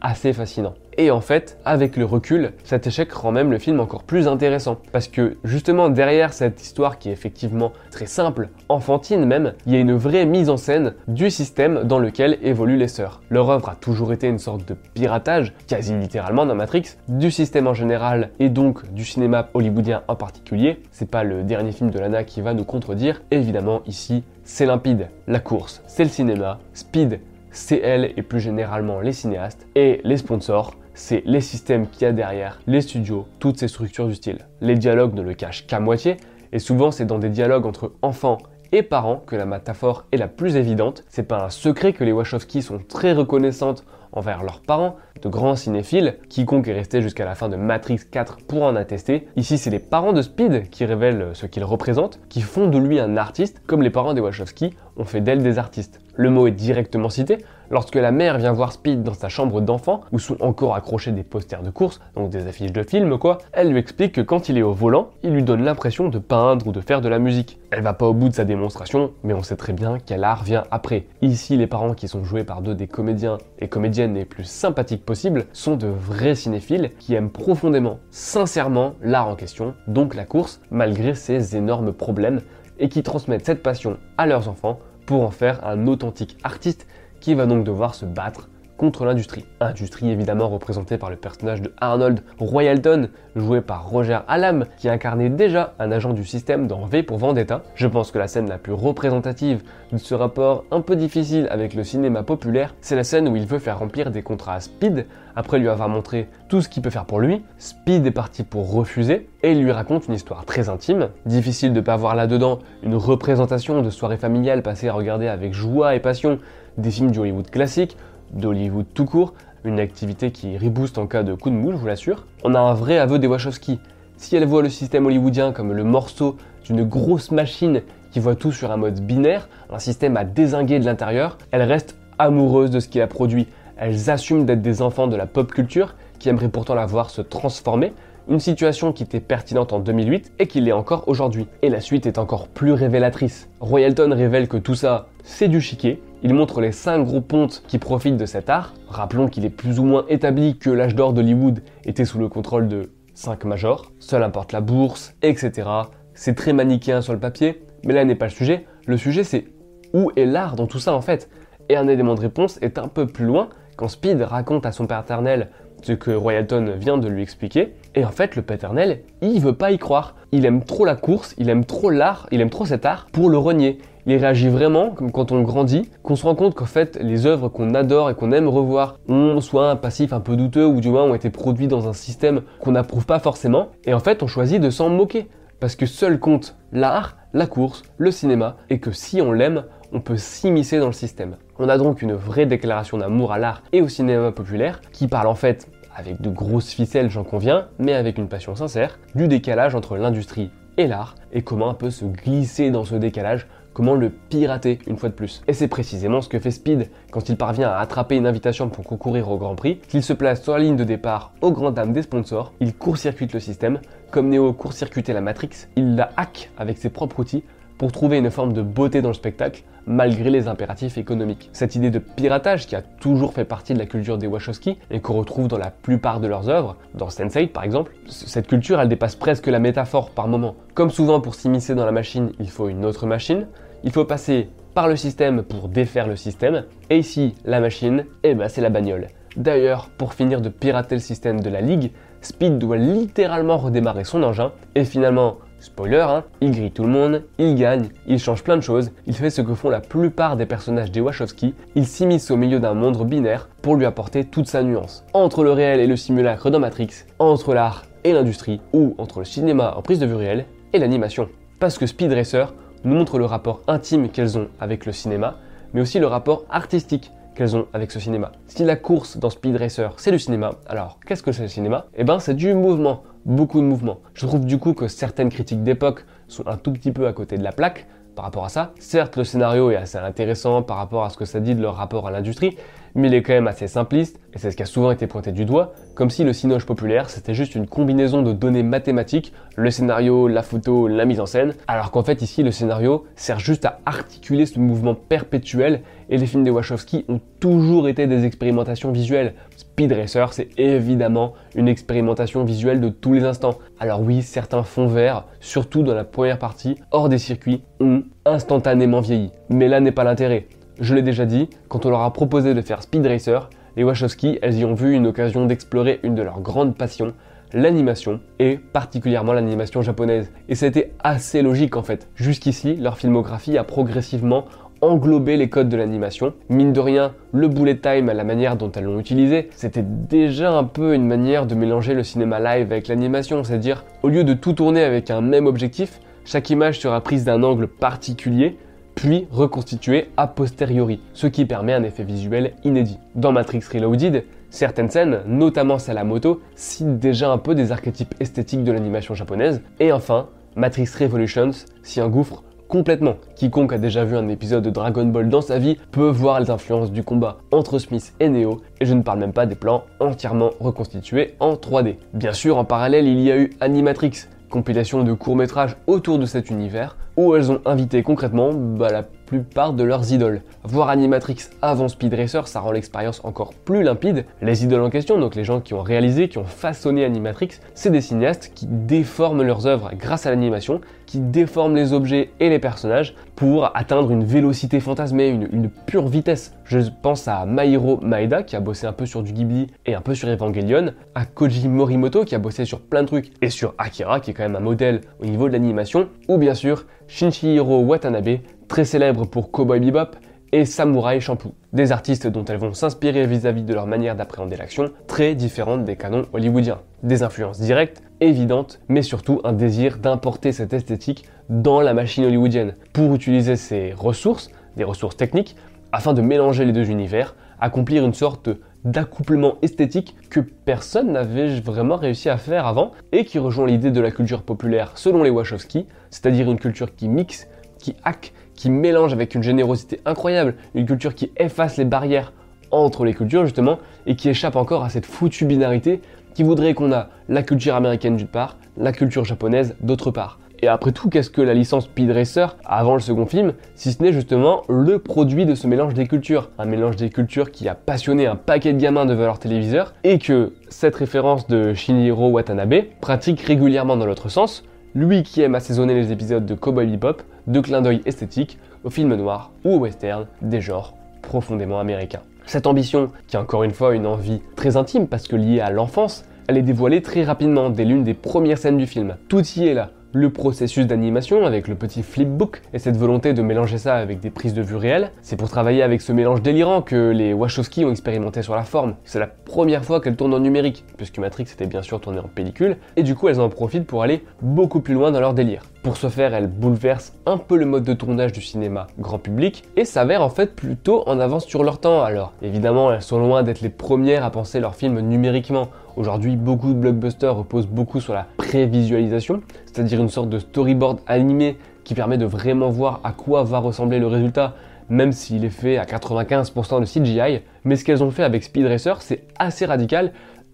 assez 0.05 0.33
fascinant. 0.33 0.75
Et 0.97 1.11
en 1.11 1.19
fait, 1.19 1.57
avec 1.65 1.97
le 1.97 2.05
recul, 2.05 2.53
cet 2.63 2.87
échec 2.87 3.11
rend 3.11 3.33
même 3.33 3.51
le 3.51 3.59
film 3.59 3.81
encore 3.81 4.03
plus 4.03 4.29
intéressant. 4.29 4.77
Parce 4.93 5.09
que 5.09 5.37
justement, 5.43 5.89
derrière 5.89 6.31
cette 6.31 6.61
histoire 6.61 6.99
qui 6.99 7.09
est 7.09 7.11
effectivement 7.11 7.73
très 7.91 8.05
simple, 8.05 8.49
enfantine 8.69 9.25
même, 9.25 9.53
il 9.65 9.73
y 9.73 9.75
a 9.75 9.79
une 9.79 9.95
vraie 9.95 10.25
mise 10.25 10.49
en 10.49 10.57
scène 10.57 10.93
du 11.09 11.29
système 11.29 11.83
dans 11.83 11.99
lequel 11.99 12.37
évoluent 12.43 12.77
les 12.77 12.87
sœurs. 12.87 13.21
Leur 13.29 13.49
œuvre 13.49 13.69
a 13.69 13.75
toujours 13.75 14.13
été 14.13 14.27
une 14.27 14.39
sorte 14.39 14.65
de 14.65 14.73
piratage, 14.73 15.53
quasi 15.67 15.93
littéralement 15.97 16.45
dans 16.45 16.55
Matrix, 16.55 16.95
du 17.09 17.29
système 17.29 17.67
en 17.67 17.73
général 17.73 18.29
et 18.39 18.49
donc 18.49 18.89
du 18.93 19.03
cinéma 19.03 19.49
hollywoodien 19.53 20.03
en 20.07 20.15
particulier. 20.15 20.81
C'est 20.91 21.09
pas 21.09 21.23
le 21.23 21.43
dernier 21.43 21.73
film 21.73 21.89
de 21.89 21.99
Lana 21.99 22.23
qui 22.23 22.39
va 22.41 22.53
nous 22.53 22.63
contredire. 22.63 23.21
Évidemment, 23.31 23.81
ici, 23.85 24.23
c'est 24.45 24.65
limpide. 24.65 25.09
La 25.27 25.39
course, 25.39 25.81
c'est 25.87 26.03
le 26.03 26.09
cinéma. 26.09 26.59
Speed, 26.73 27.19
c'est 27.55 27.79
elle 27.79 28.13
et 28.17 28.21
plus 28.21 28.39
généralement 28.39 28.99
les 28.99 29.13
cinéastes. 29.13 29.67
Et 29.75 30.01
les 30.03 30.17
sponsors, 30.17 30.75
c'est 30.93 31.23
les 31.25 31.41
systèmes 31.41 31.87
qu'il 31.87 32.03
y 32.03 32.05
a 32.05 32.11
derrière, 32.11 32.59
les 32.67 32.81
studios, 32.81 33.27
toutes 33.39 33.57
ces 33.57 33.67
structures 33.67 34.07
du 34.07 34.15
style. 34.15 34.39
Les 34.61 34.75
dialogues 34.75 35.13
ne 35.13 35.21
le 35.21 35.33
cachent 35.33 35.65
qu'à 35.65 35.79
moitié, 35.79 36.17
et 36.51 36.59
souvent 36.59 36.91
c'est 36.91 37.05
dans 37.05 37.19
des 37.19 37.29
dialogues 37.29 37.65
entre 37.65 37.93
enfants 38.01 38.37
et 38.71 38.83
parents 38.83 39.23
que 39.25 39.35
la 39.35 39.45
métaphore 39.45 40.05
est 40.11 40.17
la 40.17 40.27
plus 40.27 40.55
évidente. 40.55 41.03
C'est 41.07 41.23
pas 41.23 41.45
un 41.45 41.49
secret 41.49 41.93
que 41.93 42.03
les 42.03 42.11
Wachowski 42.11 42.61
sont 42.61 42.79
très 42.79 43.13
reconnaissantes 43.13 43.85
envers 44.11 44.43
leurs 44.43 44.61
parents, 44.61 44.95
de 45.21 45.29
grands 45.29 45.55
cinéphiles, 45.55 46.17
quiconque 46.29 46.67
est 46.67 46.73
resté 46.73 47.01
jusqu'à 47.01 47.25
la 47.25 47.35
fin 47.35 47.49
de 47.49 47.57
Matrix 47.57 47.99
4 48.09 48.37
pour 48.47 48.63
en 48.63 48.75
attester. 48.75 49.27
Ici, 49.35 49.57
c'est 49.57 49.69
les 49.69 49.79
parents 49.79 50.13
de 50.13 50.21
Speed 50.21 50.69
qui 50.69 50.85
révèlent 50.85 51.31
ce 51.33 51.45
qu'il 51.45 51.63
représente, 51.63 52.19
qui 52.29 52.41
font 52.41 52.67
de 52.67 52.77
lui 52.77 52.99
un 52.99 53.17
artiste, 53.17 53.61
comme 53.67 53.81
les 53.81 53.89
parents 53.89 54.13
des 54.13 54.21
Wachowski 54.21 54.73
ont 54.97 55.05
fait 55.05 55.21
d'elle 55.21 55.43
des 55.43 55.57
artistes. 55.57 55.99
Le 56.15 56.29
mot 56.29 56.47
est 56.47 56.51
directement 56.51 57.09
cité 57.09 57.39
lorsque 57.69 57.95
la 57.95 58.11
mère 58.11 58.37
vient 58.37 58.53
voir 58.53 58.71
Speed 58.71 59.03
dans 59.03 59.13
sa 59.13 59.29
chambre 59.29 59.61
d'enfant, 59.61 60.01
où 60.11 60.19
sont 60.19 60.41
encore 60.41 60.75
accrochés 60.75 61.11
des 61.11 61.23
posters 61.23 61.63
de 61.63 61.69
course, 61.69 61.99
donc 62.15 62.29
des 62.29 62.47
affiches 62.47 62.71
de 62.71 62.83
films 62.83 63.17
quoi, 63.17 63.39
elle 63.51 63.69
lui 63.69 63.79
explique 63.79 64.13
que 64.13 64.21
quand 64.21 64.49
il 64.49 64.57
est 64.57 64.63
au 64.63 64.71
volant, 64.71 65.09
il 65.23 65.31
lui 65.31 65.43
donne 65.43 65.63
l'impression 65.63 66.09
de 66.09 66.19
peindre 66.19 66.67
ou 66.67 66.71
de 66.71 66.81
faire 66.81 67.01
de 67.01 67.09
la 67.09 67.19
musique. 67.19 67.59
Elle 67.71 67.81
va 67.81 67.93
pas 67.93 68.07
au 68.07 68.13
bout 68.13 68.29
de 68.29 68.33
sa 68.33 68.45
démonstration, 68.45 69.11
mais 69.23 69.33
on 69.33 69.43
sait 69.43 69.55
très 69.55 69.73
bien 69.73 69.97
quel 70.05 70.23
art 70.23 70.43
vient 70.43 70.63
après. 70.71 71.07
Ici, 71.21 71.57
les 71.57 71.67
parents 71.67 71.93
qui 71.93 72.07
sont 72.07 72.23
joués 72.23 72.43
par 72.43 72.61
deux 72.61 72.75
des 72.75 72.87
comédiens 72.87 73.37
et 73.59 73.67
comédiennes 73.67 74.13
les 74.13 74.25
plus 74.25 74.45
sympathiques 74.45 75.05
possibles 75.05 75.45
sont 75.53 75.75
de 75.75 75.87
vrais 75.87 76.35
cinéphiles 76.35 76.91
qui 76.99 77.15
aiment 77.15 77.29
profondément, 77.29 77.99
sincèrement 78.11 78.93
l'art 79.01 79.27
en 79.27 79.35
question, 79.35 79.73
donc 79.87 80.15
la 80.15 80.25
course, 80.25 80.61
malgré 80.71 81.15
ses 81.15 81.55
énormes 81.55 81.93
problèmes, 81.93 82.41
et 82.79 82.89
qui 82.89 83.03
transmettent 83.03 83.45
cette 83.45 83.63
passion 83.63 83.97
à 84.17 84.25
leurs 84.25 84.49
enfants 84.49 84.79
pour 85.05 85.23
en 85.23 85.31
faire 85.31 85.65
un 85.65 85.87
authentique 85.87 86.37
artiste 86.43 86.87
qui 87.19 87.33
va 87.33 87.45
donc 87.45 87.63
devoir 87.63 87.95
se 87.95 88.05
battre 88.05 88.49
contre 88.77 89.05
l'industrie. 89.05 89.45
Industrie 89.59 90.09
évidemment 90.09 90.49
représentée 90.49 90.97
par 90.97 91.09
le 91.09 91.15
personnage 91.15 91.61
de 91.61 91.73
Arnold 91.79 92.21
Royalton, 92.39 93.09
joué 93.35 93.61
par 93.61 93.89
Roger 93.89 94.19
Allam, 94.27 94.65
qui 94.77 94.89
incarnait 94.89 95.29
déjà 95.29 95.73
un 95.79 95.91
agent 95.91 96.13
du 96.13 96.25
système 96.25 96.67
dans 96.67 96.85
V 96.85 97.03
pour 97.03 97.17
Vendetta. 97.17 97.63
Je 97.75 97.87
pense 97.87 98.11
que 98.11 98.17
la 98.17 98.27
scène 98.27 98.49
la 98.49 98.57
plus 98.57 98.73
représentative 98.73 99.63
de 99.91 99.97
ce 99.97 100.15
rapport 100.15 100.65
un 100.71 100.81
peu 100.81 100.95
difficile 100.95 101.47
avec 101.49 101.73
le 101.73 101.83
cinéma 101.83 102.23
populaire, 102.23 102.75
c'est 102.81 102.95
la 102.95 103.03
scène 103.03 103.27
où 103.27 103.35
il 103.35 103.45
veut 103.45 103.59
faire 103.59 103.79
remplir 103.79 104.11
des 104.11 104.21
contrats 104.21 104.55
à 104.55 104.59
Speed, 104.59 105.05
après 105.35 105.59
lui 105.59 105.69
avoir 105.69 105.89
montré 105.89 106.29
tout 106.47 106.61
ce 106.61 106.69
qu'il 106.69 106.81
peut 106.81 106.89
faire 106.89 107.05
pour 107.05 107.19
lui. 107.19 107.43
Speed 107.57 108.05
est 108.05 108.11
parti 108.11 108.43
pour 108.43 108.73
refuser, 108.73 109.29
et 109.43 109.51
il 109.51 109.61
lui 109.61 109.71
raconte 109.71 110.07
une 110.07 110.13
histoire 110.13 110.45
très 110.45 110.69
intime. 110.69 111.09
Difficile 111.25 111.73
de 111.73 111.81
pas 111.81 111.97
voir 111.97 112.15
là-dedans 112.15 112.59
une 112.83 112.95
représentation 112.95 113.81
de 113.81 113.89
soirée 113.89 114.17
familiale 114.17 114.63
passée 114.63 114.87
à 114.87 114.93
regarder 114.93 115.27
avec 115.27 115.53
joie 115.53 115.95
et 115.95 115.99
passion 115.99 116.39
des 116.77 116.91
films 116.91 117.11
du 117.11 117.19
Hollywood 117.19 117.49
classique, 117.49 117.97
d'Hollywood 118.35 118.85
tout 118.93 119.05
court, 119.05 119.33
une 119.63 119.79
activité 119.79 120.31
qui 120.31 120.57
rebooste 120.57 120.97
en 120.97 121.07
cas 121.07 121.23
de 121.23 121.33
coup 121.33 121.49
de 121.49 121.55
mou, 121.55 121.71
je 121.71 121.77
vous 121.77 121.87
l'assure. 121.87 122.25
On 122.43 122.53
a 122.53 122.59
un 122.59 122.73
vrai 122.73 122.99
aveu 122.99 123.17
des 123.17 123.27
Wachowski. 123.27 123.79
Si 124.17 124.35
elle 124.35 124.45
voit 124.45 124.61
le 124.61 124.69
système 124.69 125.05
hollywoodien 125.05 125.51
comme 125.51 125.73
le 125.73 125.83
morceau 125.83 126.37
d'une 126.63 126.83
grosse 126.83 127.31
machine 127.31 127.81
qui 128.11 128.19
voit 128.19 128.35
tout 128.35 128.51
sur 128.51 128.71
un 128.71 128.77
mode 128.77 128.99
binaire, 129.01 129.49
un 129.71 129.79
système 129.79 130.15
à 130.17 130.23
désinguer 130.23 130.79
de 130.79 130.85
l'intérieur, 130.85 131.37
elle 131.51 131.63
reste 131.63 131.97
amoureuse 132.17 132.71
de 132.71 132.79
ce 132.79 132.87
qu'il 132.87 133.01
a 133.01 133.07
produit. 133.07 133.47
Elles 133.77 134.09
assument 134.09 134.45
d'être 134.45 134.61
des 134.61 134.81
enfants 134.81 135.07
de 135.07 135.15
la 135.15 135.25
pop 135.25 135.51
culture 135.51 135.95
qui 136.19 136.29
aimeraient 136.29 136.49
pourtant 136.49 136.75
la 136.75 136.85
voir 136.85 137.09
se 137.09 137.21
transformer, 137.21 137.91
une 138.29 138.39
situation 138.39 138.93
qui 138.93 139.03
était 139.03 139.19
pertinente 139.19 139.73
en 139.73 139.79
2008 139.79 140.31
et 140.39 140.47
qui 140.47 140.61
l'est 140.61 140.71
encore 140.71 141.07
aujourd'hui. 141.07 141.47
Et 141.61 141.69
la 141.69 141.81
suite 141.81 142.05
est 142.05 142.17
encore 142.17 142.47
plus 142.47 142.71
révélatrice. 142.71 143.49
Royalton 143.59 144.15
révèle 144.15 144.47
que 144.47 144.57
tout 144.57 144.75
ça, 144.75 145.07
c'est 145.23 145.47
du 145.47 145.61
chiquet. 145.61 145.99
Il 146.25 146.33
montre 146.33 146.59
les 146.59 146.71
5 146.71 147.03
gros 147.03 147.21
pontes 147.21 147.61
qui 147.67 147.77
profitent 147.77 148.17
de 148.17 148.25
cet 148.25 148.49
art. 148.49 148.73
Rappelons 148.87 149.27
qu'il 149.27 149.45
est 149.45 149.51
plus 149.51 149.77
ou 149.77 149.83
moins 149.83 150.05
établi 150.09 150.57
que 150.57 150.71
l'âge 150.71 150.95
d'or 150.95 151.13
d'Hollywood 151.13 151.61
était 151.85 152.03
sous 152.03 152.17
le 152.17 152.29
contrôle 152.29 152.67
de 152.67 152.89
5 153.13 153.45
majors. 153.45 153.91
Seul 153.99 154.23
importe 154.23 154.51
la 154.51 154.59
bourse, 154.59 155.13
etc. 155.21 155.69
C'est 156.15 156.33
très 156.33 156.51
manichéen 156.51 157.01
sur 157.01 157.13
le 157.13 157.19
papier, 157.19 157.61
mais 157.85 157.93
là 157.93 158.03
n'est 158.05 158.15
pas 158.15 158.25
le 158.25 158.31
sujet. 158.31 158.65
Le 158.87 158.97
sujet 158.97 159.23
c'est 159.23 159.45
où 159.93 160.11
est 160.15 160.25
l'art 160.25 160.55
dans 160.55 160.65
tout 160.65 160.79
ça 160.79 160.95
en 160.95 161.01
fait? 161.01 161.29
Et 161.69 161.75
un 161.75 161.87
élément 161.87 162.15
de 162.15 162.21
réponse 162.21 162.57
est 162.63 162.79
un 162.79 162.87
peu 162.87 163.05
plus 163.05 163.25
loin 163.25 163.49
quand 163.77 163.87
Speed 163.87 164.19
raconte 164.23 164.65
à 164.65 164.71
son 164.71 164.87
paternel 164.87 165.51
ce 165.83 165.91
que 165.91 166.09
Royalton 166.09 166.73
vient 166.75 166.97
de 166.97 167.07
lui 167.07 167.21
expliquer. 167.21 167.75
Et 167.93 168.03
en 168.03 168.09
fait, 168.09 168.35
le 168.35 168.41
paternel, 168.41 169.01
il 169.21 169.39
veut 169.39 169.53
pas 169.53 169.71
y 169.71 169.77
croire. 169.77 170.15
Il 170.31 170.47
aime 170.47 170.63
trop 170.63 170.85
la 170.85 170.95
course, 170.95 171.35
il 171.37 171.49
aime 171.49 171.65
trop 171.65 171.91
l'art, 171.91 172.27
il 172.31 172.41
aime 172.41 172.49
trop 172.49 172.65
cet 172.65 172.87
art 172.87 173.05
pour 173.11 173.29
le 173.29 173.37
renier. 173.37 173.77
Il 174.07 174.17
réagit 174.17 174.49
vraiment 174.49 174.91
comme 174.91 175.11
quand 175.11 175.31
on 175.31 175.41
grandit, 175.41 175.89
qu'on 176.03 176.15
se 176.15 176.25
rend 176.25 176.35
compte 176.35 176.53
qu'en 176.53 176.65
fait, 176.65 176.99
les 177.01 177.25
œuvres 177.25 177.49
qu'on 177.49 177.73
adore 177.73 178.09
et 178.09 178.13
qu'on 178.15 178.31
aime 178.31 178.47
revoir 178.47 178.99
ont 179.09 179.41
soit 179.41 179.71
un 179.71 179.75
passif 179.75 180.13
un 180.13 180.19
peu 180.19 180.35
douteux 180.35 180.65
ou 180.65 180.79
du 180.79 180.89
moins 180.89 181.03
ont 181.03 181.15
été 181.15 181.31
produits 181.31 181.67
dans 181.67 181.87
un 181.87 181.93
système 181.93 182.41
qu'on 182.59 182.73
n'approuve 182.73 183.05
pas 183.05 183.19
forcément. 183.19 183.69
Et 183.85 183.93
en 183.93 183.99
fait, 183.99 184.21
on 184.21 184.27
choisit 184.27 184.61
de 184.61 184.69
s'en 184.69 184.89
moquer. 184.89 185.27
Parce 185.59 185.75
que 185.75 185.85
seul 185.85 186.19
compte 186.19 186.55
l'art, 186.71 187.17
la 187.33 187.47
course, 187.47 187.81
le 187.97 188.11
cinéma, 188.11 188.57
et 188.69 188.79
que 188.79 188.91
si 188.91 189.21
on 189.21 189.31
l'aime, 189.31 189.63
on 189.93 190.01
peut 190.01 190.17
s'immiscer 190.17 190.79
dans 190.79 190.87
le 190.87 190.93
système. 190.93 191.37
On 191.57 191.69
a 191.69 191.77
donc 191.77 192.01
une 192.01 192.13
vraie 192.13 192.45
déclaration 192.45 192.97
d'amour 192.97 193.31
à 193.31 193.39
l'art 193.39 193.63
et 193.71 193.81
au 193.81 193.87
cinéma 193.87 194.31
populaire 194.31 194.81
qui 194.91 195.07
parle 195.07 195.27
en 195.27 195.35
fait 195.35 195.69
avec 195.95 196.21
de 196.21 196.29
grosses 196.29 196.73
ficelles, 196.73 197.09
j'en 197.09 197.23
conviens, 197.23 197.67
mais 197.79 197.93
avec 197.93 198.17
une 198.17 198.27
passion 198.27 198.53
sincère, 198.55 198.99
du 199.15 199.29
décalage 199.29 199.75
entre 199.75 199.95
l'industrie 199.95 200.51
et 200.77 200.87
l'art, 200.87 201.15
et 201.31 201.41
comment 201.41 201.69
un 201.69 201.73
peu 201.73 201.89
se 201.89 202.03
glisser 202.03 202.69
dans 202.69 202.83
ce 202.83 202.95
décalage, 202.95 203.47
comment 203.75 203.93
le 203.93 204.09
pirater 204.09 204.79
une 204.87 204.97
fois 204.97 205.09
de 205.09 205.13
plus. 205.13 205.43
Et 205.47 205.53
c'est 205.53 205.67
précisément 205.67 206.21
ce 206.21 206.29
que 206.29 206.39
fait 206.39 206.49
Speed 206.49 206.89
quand 207.11 207.29
il 207.29 207.35
parvient 207.35 207.69
à 207.69 207.77
attraper 207.77 208.15
une 208.15 208.25
invitation 208.25 208.69
pour 208.69 208.85
concourir 208.85 209.29
au 209.29 209.37
Grand 209.37 209.55
Prix, 209.55 209.79
qu'il 209.89 210.01
se 210.01 210.13
place 210.13 210.41
sur 210.41 210.53
la 210.53 210.59
ligne 210.59 210.77
de 210.77 210.85
départ 210.85 211.33
aux 211.41 211.51
grandes 211.51 211.75
dames 211.75 211.93
des 211.93 212.01
sponsors, 212.01 212.53
il 212.61 212.73
court-circuite 212.73 213.33
le 213.33 213.39
système, 213.39 213.79
comme 214.11 214.29
Neo 214.29 214.53
court-circuitait 214.53 215.13
la 215.13 215.21
Matrix, 215.21 215.67
il 215.75 215.95
la 215.95 216.09
hack 216.15 216.49
avec 216.57 216.77
ses 216.77 216.89
propres 216.89 217.19
outils 217.19 217.43
pour 217.77 217.91
trouver 217.91 218.17
une 218.19 218.31
forme 218.31 218.53
de 218.53 218.61
beauté 218.61 219.01
dans 219.01 219.09
le 219.09 219.13
spectacle, 219.13 219.63
malgré 219.85 220.29
les 220.29 220.47
impératifs 220.47 220.97
économiques. 220.97 221.49
Cette 221.51 221.75
idée 221.75 221.91
de 221.91 221.99
piratage 221.99 222.67
qui 222.67 222.75
a 222.75 222.81
toujours 222.81 223.33
fait 223.33 223.45
partie 223.45 223.73
de 223.73 223.79
la 223.79 223.85
culture 223.85 224.17
des 224.17 224.27
Wachowski 224.27 224.77
et 224.89 224.99
qu'on 224.99 225.13
retrouve 225.13 225.47
dans 225.47 225.57
la 225.57 225.69
plupart 225.71 226.19
de 226.19 226.27
leurs 226.27 226.49
œuvres, 226.49 226.77
dans 226.93 227.09
Sense8 227.09 227.49
par 227.49 227.63
exemple, 227.63 227.91
cette 228.07 228.47
culture 228.47 228.79
elle 228.79 228.89
dépasse 228.89 229.15
presque 229.15 229.47
la 229.47 229.59
métaphore 229.59 230.09
par 230.11 230.27
moment. 230.27 230.55
Comme 230.73 230.89
souvent 230.89 231.19
pour 231.19 231.35
s'immiscer 231.35 231.75
dans 231.75 231.85
la 231.85 231.91
machine, 231.91 232.31
il 232.39 232.49
faut 232.49 232.69
une 232.69 232.85
autre 232.85 233.05
machine, 233.05 233.47
il 233.85 233.91
faut 233.91 234.03
passer 234.03 234.49
par 234.73 234.89
le 234.89 234.97
système 234.97 235.43
pour 235.43 235.69
défaire 235.69 236.07
le 236.07 236.17
système, 236.17 236.65
et 236.89 236.97
ici 236.97 237.35
la 237.45 237.61
machine, 237.61 238.05
eh 238.23 238.35
ben 238.35 238.49
c'est 238.49 238.61
la 238.61 238.69
bagnole. 238.69 239.07
D'ailleurs, 239.37 239.89
pour 239.97 240.13
finir 240.13 240.41
de 240.41 240.49
pirater 240.49 240.95
le 240.95 241.01
système 241.01 241.39
de 241.39 241.49
la 241.49 241.61
Ligue, 241.61 241.91
Speed 242.21 242.57
doit 242.57 242.77
littéralement 242.77 243.57
redémarrer 243.57 244.03
son 244.03 244.23
engin, 244.23 244.51
et 244.75 244.83
finalement 244.83 245.37
Spoiler, 245.59 246.05
hein, 246.07 246.23
il 246.41 246.51
grille 246.51 246.71
tout 246.71 246.83
le 246.83 246.89
monde, 246.89 247.23
il 247.39 247.55
gagne, 247.55 247.89
il 248.05 248.19
change 248.19 248.43
plein 248.43 248.55
de 248.55 248.61
choses, 248.61 248.91
il 249.07 249.15
fait 249.15 249.29
ce 249.29 249.41
que 249.41 249.55
font 249.55 249.69
la 249.69 249.79
plupart 249.79 250.37
des 250.37 250.45
personnages 250.45 250.91
des 250.91 251.01
Wachowski, 251.01 251.55
il 251.73 251.87
s'immisce 251.87 252.29
au 252.29 252.37
milieu 252.37 252.59
d'un 252.59 252.73
monde 252.73 253.03
binaire 253.03 253.49
pour 253.61 253.75
lui 253.75 253.85
apporter 253.85 254.25
toute 254.25 254.47
sa 254.47 254.61
nuance. 254.61 255.05
Entre 255.13 255.43
le 255.43 255.51
réel 255.51 255.79
et 255.79 255.87
le 255.87 255.95
simulacre 255.95 256.51
dans 256.51 256.59
Matrix, 256.59 257.05
entre 257.17 257.53
l'art 257.53 257.85
et 258.03 258.13
l'industrie, 258.13 258.61
ou 258.73 258.93
entre 258.99 259.19
le 259.19 259.25
cinéma 259.25 259.73
en 259.75 259.81
prise 259.81 259.99
de 259.99 260.05
vue 260.05 260.15
réelle 260.15 260.45
et 260.73 260.77
l'animation. 260.77 261.29
Parce 261.59 261.77
que 261.77 261.87
Speed 261.87 262.11
Racer 262.11 262.53
nous 262.85 262.95
montre 262.95 263.17
le 263.17 263.25
rapport 263.25 263.61
intime 263.67 264.09
qu'elles 264.09 264.37
ont 264.37 264.47
avec 264.59 264.85
le 264.85 264.91
cinéma, 264.91 265.35
mais 265.73 265.81
aussi 265.81 265.99
le 265.99 266.07
rapport 266.07 266.45
artistique 266.49 267.11
qu'elles 267.35 267.57
ont 267.57 267.65
avec 267.73 267.91
ce 267.91 267.99
cinéma. 267.99 268.31
Si 268.47 268.63
la 268.63 268.75
course 268.75 269.17
dans 269.17 269.29
Speed 269.29 269.57
Racer 269.57 269.93
c'est 269.97 270.11
du 270.11 270.19
cinéma, 270.19 270.51
alors 270.67 270.99
qu'est-ce 271.05 271.23
que 271.23 271.31
c'est 271.31 271.41
le 271.41 271.47
cinéma? 271.49 271.87
Eh 271.95 272.03
ben 272.03 272.19
c'est 272.19 272.35
du 272.35 272.53
mouvement, 272.53 273.03
beaucoup 273.25 273.59
de 273.59 273.65
mouvement. 273.65 273.99
Je 274.13 274.25
trouve 274.25 274.45
du 274.45 274.59
coup 274.59 274.73
que 274.73 274.87
certaines 274.87 275.29
critiques 275.29 275.63
d'époque 275.63 276.05
sont 276.27 276.47
un 276.47 276.57
tout 276.57 276.71
petit 276.71 276.91
peu 276.91 277.07
à 277.07 277.13
côté 277.13 277.37
de 277.37 277.43
la 277.43 277.51
plaque 277.51 277.87
par 278.15 278.25
rapport 278.25 278.45
à 278.45 278.49
ça. 278.49 278.71
Certes, 278.79 279.17
le 279.17 279.23
scénario 279.23 279.69
est 279.71 279.75
assez 279.75 279.97
intéressant 279.97 280.61
par 280.61 280.77
rapport 280.77 281.03
à 281.03 281.09
ce 281.09 281.17
que 281.17 281.25
ça 281.25 281.39
dit 281.39 281.53
de 281.53 281.61
leur 281.61 281.75
rapport 281.75 282.07
à 282.07 282.11
l'industrie, 282.11 282.57
mais 282.95 283.09
il 283.09 283.13
est 283.13 283.21
quand 283.21 283.33
même 283.33 283.47
assez 283.47 283.67
simpliste, 283.67 284.19
et 284.33 284.39
c'est 284.39 284.51
ce 284.51 284.55
qui 284.55 284.63
a 284.63 284.65
souvent 284.65 284.89
été 284.89 285.05
pointé 285.05 285.33
du 285.33 285.43
doigt, 285.43 285.73
comme 285.95 286.09
si 286.09 286.23
le 286.23 286.31
cinoche 286.31 286.65
populaire 286.65 287.09
c'était 287.09 287.33
juste 287.33 287.55
une 287.55 287.67
combinaison 287.67 288.21
de 288.21 288.31
données 288.31 288.63
mathématiques, 288.63 289.33
le 289.57 289.69
scénario, 289.69 290.29
la 290.29 290.43
photo, 290.43 290.87
la 290.87 291.03
mise 291.03 291.19
en 291.19 291.25
scène, 291.25 291.53
alors 291.67 291.91
qu'en 291.91 292.03
fait 292.03 292.21
ici 292.21 292.41
le 292.41 292.51
scénario 292.51 293.05
sert 293.17 293.39
juste 293.39 293.65
à 293.65 293.79
articuler 293.85 294.45
ce 294.45 294.59
mouvement 294.59 294.95
perpétuel, 294.95 295.81
et 296.09 296.17
les 296.17 296.25
films 296.25 296.43
des 296.43 296.51
Wachowski 296.51 297.03
ont 297.09 297.19
toujours 297.39 297.89
été 297.89 298.07
des 298.07 298.25
expérimentations 298.25 298.91
visuelles. 298.91 299.33
Speed 299.75 299.91
Racer, 299.91 300.31
c'est 300.31 300.57
évidemment 300.57 301.33
une 301.53 301.67
expérimentation 301.67 302.45
visuelle 302.45 302.79
de 302.79 302.87
tous 302.87 303.11
les 303.11 303.25
instants. 303.25 303.59
Alors 303.77 303.99
oui, 304.01 304.21
certains 304.21 304.63
fonds 304.63 304.87
verts, 304.87 305.25
surtout 305.41 305.83
dans 305.83 305.93
la 305.93 306.05
première 306.05 306.39
partie, 306.39 306.77
hors 306.91 307.09
des 307.09 307.17
circuits, 307.17 307.61
ont 307.81 308.03
instantanément 308.23 309.01
vieilli. 309.01 309.31
Mais 309.49 309.67
là 309.67 309.81
n'est 309.81 309.91
pas 309.91 310.05
l'intérêt. 310.05 310.47
Je 310.79 310.95
l'ai 310.95 311.01
déjà 311.01 311.25
dit, 311.25 311.49
quand 311.67 311.85
on 311.85 311.89
leur 311.89 312.03
a 312.03 312.13
proposé 312.13 312.53
de 312.53 312.61
faire 312.61 312.83
Speed 312.83 313.05
Racer, 313.05 313.49
les 313.75 313.83
Wachowski, 313.83 314.39
elles 314.41 314.57
y 314.57 314.63
ont 314.63 314.75
vu 314.75 314.93
une 314.93 315.07
occasion 315.07 315.45
d'explorer 315.45 315.99
une 316.03 316.15
de 316.15 316.21
leurs 316.21 316.39
grandes 316.39 316.77
passions, 316.77 317.13
l'animation, 317.51 318.21
et 318.39 318.57
particulièrement 318.57 319.33
l'animation 319.33 319.81
japonaise. 319.81 320.31
Et 320.47 320.55
c'était 320.55 320.93
assez 321.03 321.41
logique 321.41 321.75
en 321.75 321.83
fait. 321.83 322.07
Jusqu'ici, 322.15 322.77
leur 322.77 322.97
filmographie 322.97 323.57
a 323.57 323.65
progressivement 323.65 324.45
englober 324.85 325.37
les 325.37 325.49
codes 325.49 325.69
de 325.69 325.77
l'animation. 325.77 326.33
Mine 326.49 326.73
de 326.73 326.79
rien, 326.79 327.13
le 327.33 327.47
bullet 327.47 327.77
time 327.77 328.09
à 328.09 328.13
la 328.13 328.23
manière 328.23 328.55
dont 328.55 328.71
elles 328.71 328.83
l'ont 328.83 328.99
utilisé, 328.99 329.49
c'était 329.55 329.83
déjà 329.83 330.51
un 330.51 330.63
peu 330.63 330.93
une 330.93 331.05
manière 331.05 331.45
de 331.45 331.55
mélanger 331.55 331.93
le 331.93 332.03
cinéma 332.03 332.39
live 332.39 332.71
avec 332.71 332.87
l'animation, 332.87 333.43
c'est-à-dire 333.43 333.83
au 334.03 334.09
lieu 334.09 334.23
de 334.23 334.33
tout 334.33 334.53
tourner 334.53 334.83
avec 334.83 335.09
un 335.09 335.21
même 335.21 335.47
objectif, 335.47 335.99
chaque 336.23 336.49
image 336.49 336.79
sera 336.79 337.01
prise 337.01 337.23
d'un 337.25 337.43
angle 337.43 337.67
particulier, 337.67 338.57
puis 338.95 339.27
reconstituée 339.31 340.09
a 340.17 340.27
posteriori, 340.27 341.01
ce 341.13 341.27
qui 341.27 341.45
permet 341.45 341.73
un 341.73 341.83
effet 341.83 342.03
visuel 342.03 342.53
inédit. 342.63 342.97
Dans 343.13 343.31
Matrix 343.31 343.63
Reloaded, 343.73 344.23
certaines 344.49 344.89
scènes, 344.89 345.19
notamment 345.27 345.79
celle 345.79 345.97
à 345.97 346.03
moto, 346.03 346.41
citent 346.55 346.99
déjà 346.99 347.29
un 347.29 347.37
peu 347.37 347.55
des 347.55 347.71
archétypes 347.71 348.15
esthétiques 348.19 348.63
de 348.63 348.71
l'animation 348.71 349.13
japonaise, 349.13 349.61
et 349.79 349.91
enfin, 349.91 350.29
Matrix 350.55 350.89
Revolutions 350.99 351.51
s'y 351.83 352.01
engouffre 352.01 352.43
complètement. 352.67 353.15
Quiconque 353.35 353.73
a 353.73 353.77
déjà 353.77 354.05
vu 354.05 354.15
un 354.15 354.27
épisode 354.27 354.63
de 354.63 354.69
Dragon 354.69 355.05
Ball 355.05 355.29
dans 355.29 355.41
sa 355.41 355.59
vie 355.59 355.77
peut 355.91 356.09
voir 356.09 356.39
les 356.39 356.49
influences 356.49 356.91
du 356.91 357.03
combat 357.03 357.37
entre 357.51 357.79
Smith 357.79 358.13
et 358.19 358.29
Neo, 358.29 358.61
et 358.79 358.85
je 358.85 358.93
ne 358.93 359.01
parle 359.01 359.19
même 359.19 359.33
pas 359.33 359.45
des 359.45 359.55
plans 359.55 359.83
entièrement 359.99 360.51
reconstitués 360.59 361.35
en 361.39 361.53
3D. 361.53 361.97
Bien 362.13 362.33
sûr, 362.33 362.57
en 362.57 362.65
parallèle, 362.65 363.07
il 363.07 363.19
y 363.19 363.31
a 363.31 363.37
eu 363.37 363.51
Animatrix, 363.61 364.27
compilation 364.49 365.03
de 365.03 365.13
courts-métrages 365.13 365.75
autour 365.87 366.19
de 366.19 366.25
cet 366.25 366.49
univers, 366.49 366.97
où 367.17 367.35
elles 367.35 367.51
ont 367.51 367.61
invité 367.65 368.03
concrètement 368.03 368.51
bah, 368.53 368.89
la 368.91 369.03
plupart 369.03 369.73
de 369.73 369.83
leurs 369.83 370.11
idoles. 370.11 370.41
Voir 370.63 370.89
Animatrix 370.89 371.37
avant 371.61 371.87
Speed 371.87 372.13
Racer, 372.13 372.47
ça 372.47 372.59
rend 372.59 372.71
l'expérience 372.71 373.21
encore 373.23 373.53
plus 373.53 373.83
limpide. 373.83 374.25
Les 374.41 374.63
idoles 374.63 374.81
en 374.81 374.89
question, 374.89 375.19
donc 375.19 375.35
les 375.35 375.43
gens 375.43 375.61
qui 375.61 375.73
ont 375.73 375.81
réalisé, 375.81 376.29
qui 376.29 376.37
ont 376.37 376.45
façonné 376.45 377.05
Animatrix, 377.05 377.59
c'est 377.73 377.89
des 377.89 378.01
cinéastes 378.01 378.51
qui 378.53 378.67
déforment 378.67 379.43
leurs 379.43 379.67
œuvres 379.67 379.91
grâce 379.97 380.25
à 380.25 380.29
l'animation, 380.29 380.81
qui 381.05 381.19
déforment 381.19 381.75
les 381.75 381.93
objets 381.93 382.31
et 382.39 382.49
les 382.49 382.59
personnages 382.59 383.15
pour 383.35 383.75
atteindre 383.75 384.11
une 384.11 384.23
vélocité 384.23 384.79
fantasmée, 384.79 385.27
une, 385.27 385.69
pure 385.69 386.07
vitesse. 386.07 386.53
Je 386.63 386.79
pense 387.01 387.27
à 387.27 387.45
Mairo 387.45 387.99
Maeda 388.01 388.43
qui 388.43 388.55
a 388.55 388.59
bossé 388.59 388.87
un 388.87 388.93
peu 388.93 389.05
sur 389.05 389.23
du 389.23 389.33
Ghibli 389.33 389.67
et 389.85 389.95
un 389.95 390.01
peu 390.01 390.15
sur 390.15 390.27
Evangelion, 390.29 390.93
à 391.13 391.25
Koji 391.25 391.67
Morimoto 391.67 392.25
qui 392.25 392.35
a 392.35 392.39
bossé 392.39 392.65
sur 392.65 392.79
plein 392.79 393.03
de 393.03 393.07
trucs 393.07 393.31
et 393.41 393.49
sur 393.49 393.73
Akira 393.77 394.19
qui 394.19 394.31
est 394.31 394.33
quand 394.33 394.43
même 394.43 394.55
un 394.55 394.61
modèle 394.61 395.01
au 395.21 395.25
niveau 395.25 395.47
de 395.47 395.53
l'animation, 395.53 396.09
ou 396.27 396.37
bien 396.37 396.53
sûr 396.53 396.85
Shinjiro 397.07 397.81
Watanabe 397.81 398.39
très 398.67 398.85
célèbre 398.85 399.25
pour 399.25 399.51
Cowboy 399.51 399.79
Bebop 399.79 400.17
et 400.51 400.65
Samurai 400.65 401.19
Shampoo, 401.19 401.53
des 401.73 401.91
artistes 401.91 402.27
dont 402.27 402.45
elles 402.45 402.57
vont 402.57 402.73
s'inspirer 402.73 403.27
vis-à-vis 403.27 403.63
de 403.63 403.73
leur 403.73 403.87
manière 403.87 404.15
d'appréhender 404.15 404.55
l'action, 404.55 404.89
très 405.07 405.35
différente 405.35 405.83
des 405.83 405.97
canons 405.97 406.25
hollywoodiens. 406.31 406.79
Des 407.03 407.23
influences 407.23 407.59
directes, 407.59 408.01
évidentes, 408.21 408.79
mais 408.87 409.01
surtout 409.01 409.41
un 409.43 409.53
désir 409.53 409.97
d'importer 409.97 410.51
cette 410.51 410.73
esthétique 410.73 411.25
dans 411.49 411.81
la 411.81 411.93
machine 411.93 412.25
hollywoodienne, 412.25 412.75
pour 412.93 413.13
utiliser 413.13 413.55
ces 413.55 413.93
ressources, 413.93 414.49
des 414.77 414.83
ressources 414.83 415.17
techniques, 415.17 415.55
afin 415.91 416.13
de 416.13 416.21
mélanger 416.21 416.65
les 416.65 416.73
deux 416.73 416.89
univers, 416.89 417.35
accomplir 417.59 418.05
une 418.05 418.13
sorte 418.13 418.49
d'accouplement 418.83 419.55
esthétique 419.61 420.15
que 420.29 420.39
personne 420.39 421.11
n'avait 421.11 421.59
vraiment 421.59 421.95
réussi 421.95 422.29
à 422.29 422.37
faire 422.37 422.67
avant 422.67 422.91
et 423.11 423.25
qui 423.25 423.39
rejoint 423.39 423.65
l'idée 423.65 423.91
de 423.91 424.01
la 424.01 424.11
culture 424.11 424.43
populaire 424.43 424.91
selon 424.95 425.23
les 425.23 425.29
Wachowski, 425.31 425.87
c'est-à-dire 426.11 426.49
une 426.51 426.59
culture 426.59 426.95
qui 426.95 427.07
mixe, 427.07 427.47
qui 427.79 427.95
hack, 428.03 428.33
qui 428.53 428.69
mélange 428.69 429.13
avec 429.13 429.35
une 429.35 429.43
générosité 429.43 429.99
incroyable, 430.05 430.55
une 430.75 430.85
culture 430.85 431.15
qui 431.15 431.31
efface 431.37 431.77
les 431.77 431.85
barrières 431.85 432.31
entre 432.71 433.05
les 433.05 433.13
cultures 433.13 433.45
justement 433.45 433.79
et 434.05 434.15
qui 434.15 434.29
échappe 434.29 434.55
encore 434.55 434.83
à 434.83 434.89
cette 434.89 435.05
foutue 435.05 435.45
binarité 435.45 436.01
qui 436.35 436.43
voudrait 436.43 436.75
qu'on 436.75 436.91
a 436.91 437.07
la 437.27 437.41
culture 437.41 437.73
américaine 437.73 438.17
d'une 438.17 438.27
part, 438.27 438.57
la 438.77 438.91
culture 438.91 439.25
japonaise 439.25 439.75
d'autre 439.81 440.11
part. 440.11 440.37
Et 440.61 440.67
après 440.67 440.91
tout, 440.91 441.09
qu'est-ce 441.09 441.29
que 441.29 441.41
la 441.41 441.53
licence 441.53 441.89
Racer 442.07 442.55
avant 442.65 442.93
le 442.93 442.99
second 442.99 443.25
film, 443.25 443.53
si 443.75 443.91
ce 443.91 444.01
n'est 444.01 444.13
justement 444.13 444.63
le 444.69 444.99
produit 444.99 445.45
de 445.45 445.55
ce 445.55 445.67
mélange 445.67 445.93
des 445.93 446.07
cultures 446.07 446.49
Un 446.57 446.65
mélange 446.65 446.95
des 446.95 447.09
cultures 447.09 447.51
qui 447.51 447.67
a 447.67 447.75
passionné 447.75 448.25
un 448.25 448.35
paquet 448.35 448.73
de 448.73 448.79
gamins 448.79 449.05
devant 449.05 449.23
leur 449.23 449.39
téléviseur 449.39 449.93
et 450.03 450.17
que 450.19 450.53
cette 450.69 450.95
référence 450.95 451.47
de 451.47 451.73
Shinjiro 451.73 452.29
Watanabe 452.29 452.83
pratique 453.01 453.41
régulièrement 453.41 453.97
dans 453.97 454.05
l'autre 454.05 454.29
sens, 454.29 454.63
lui 454.93 455.23
qui 455.23 455.41
aime 455.41 455.55
assaisonner 455.55 455.93
les 455.93 456.11
épisodes 456.11 456.45
de 456.45 456.55
Cowboy 456.55 456.87
Bebop 456.87 457.21
de 457.47 457.59
clin 457.59 457.81
d'œil 457.81 458.01
esthétique 458.05 458.57
au 458.83 458.89
film 458.89 459.13
noir 459.15 459.51
ou 459.63 459.75
au 459.75 459.79
western, 459.79 460.25
des 460.41 460.61
genres 460.61 460.95
profondément 461.21 461.79
américains. 461.79 462.21
Cette 462.47 462.67
ambition, 462.67 463.09
qui 463.27 463.35
est 463.35 463.39
encore 463.39 463.63
une 463.63 463.71
fois 463.71 463.95
une 463.95 464.05
envie 464.05 464.41
très 464.55 464.77
intime 464.77 465.07
parce 465.07 465.27
que 465.27 465.35
liée 465.35 465.59
à 465.59 465.71
l'enfance, 465.71 466.25
elle 466.47 466.57
est 466.57 466.61
dévoilée 466.61 467.01
très 467.01 467.23
rapidement 467.23 467.69
dès 467.69 467.85
l'une 467.85 468.03
des 468.03 468.13
premières 468.13 468.59
scènes 468.59 468.77
du 468.77 468.85
film. 468.85 469.15
Tout 469.27 469.43
y 469.57 469.67
est 469.67 469.73
là, 469.73 469.89
le 470.13 470.29
processus 470.29 470.85
d'animation 470.85 471.45
avec 471.45 471.67
le 471.67 471.75
petit 471.75 472.03
flipbook 472.03 472.61
et 472.73 472.79
cette 472.79 472.97
volonté 472.97 473.33
de 473.33 473.41
mélanger 473.41 473.79
ça 473.79 473.95
avec 473.95 474.19
des 474.19 474.29
prises 474.29 474.53
de 474.53 474.61
vue 474.61 474.75
réelles. 474.75 475.11
C'est 475.23 475.35
pour 475.35 475.49
travailler 475.49 475.81
avec 475.81 476.01
ce 476.01 476.13
mélange 476.13 476.41
délirant 476.43 476.81
que 476.81 477.09
les 477.09 477.33
Wachowski 477.33 477.83
ont 477.83 477.91
expérimenté 477.91 478.43
sur 478.43 478.55
la 478.55 478.63
forme. 478.63 478.95
C'est 479.03 479.19
la 479.19 479.27
première 479.27 479.83
fois 479.83 479.99
qu'elles 479.99 480.15
tournent 480.15 480.35
en 480.35 480.39
numérique, 480.39 480.85
puisque 480.97 481.17
Matrix 481.17 481.47
était 481.51 481.65
bien 481.65 481.81
sûr 481.81 481.99
tourné 481.99 482.19
en 482.19 482.29
pellicule, 482.33 482.77
et 482.95 483.03
du 483.03 483.15
coup 483.15 483.27
elles 483.27 483.41
en 483.41 483.49
profitent 483.49 483.87
pour 483.87 484.03
aller 484.03 484.23
beaucoup 484.41 484.79
plus 484.79 484.93
loin 484.93 485.11
dans 485.11 485.19
leur 485.19 485.33
délire. 485.33 485.63
Pour 485.85 485.97
ce 485.97 486.09
faire, 486.09 486.33
elles 486.33 486.47
bouleversent 486.47 487.13
un 487.27 487.37
peu 487.37 487.55
le 487.55 487.67
mode 487.67 487.83
de 487.83 487.93
tournage 487.93 488.31
du 488.31 488.41
cinéma 488.41 488.87
grand 488.97 489.19
public 489.19 489.63
et 489.77 489.85
s'avèrent 489.85 490.23
en 490.23 490.31
fait 490.31 490.55
plutôt 490.55 491.07
en 491.07 491.19
avance 491.19 491.45
sur 491.45 491.63
leur 491.63 491.79
temps. 491.79 492.01
Alors 492.01 492.33
évidemment, 492.41 492.91
elles 492.91 493.03
sont 493.03 493.19
loin 493.19 493.43
d'être 493.43 493.61
les 493.61 493.69
premières 493.69 494.25
à 494.25 494.31
penser 494.31 494.59
leurs 494.59 494.73
films 494.73 494.99
numériquement. 494.99 495.69
Aujourd'hui, 495.95 496.37
beaucoup 496.37 496.69
de 496.69 496.79
blockbusters 496.79 497.35
reposent 497.35 497.67
beaucoup 497.67 498.01
sur 498.01 498.15
la 498.15 498.25
prévisualisation, 498.37 499.43
c'est-à-dire 499.67 500.01
une 500.01 500.09
sorte 500.09 500.27
de 500.27 500.39
storyboard 500.39 501.01
animé 501.05 501.55
qui 501.83 501.93
permet 501.93 502.17
de 502.17 502.25
vraiment 502.25 502.71
voir 502.71 502.99
à 503.03 503.11
quoi 503.11 503.43
va 503.43 503.59
ressembler 503.59 503.99
le 503.99 504.07
résultat, 504.07 504.55
même 504.89 505.11
s'il 505.11 505.45
est 505.45 505.51
fait 505.51 505.77
à 505.77 505.83
95% 505.85 506.79
de 506.79 506.85
CGI. 506.85 507.41
Mais 507.63 507.75
ce 507.75 507.85
qu'elles 507.85 508.03
ont 508.03 508.09
fait 508.09 508.23
avec 508.23 508.43
Speed 508.43 508.65
Racer, 508.65 509.03
c'est 509.03 509.27
assez 509.37 509.67
radical 509.67 510.13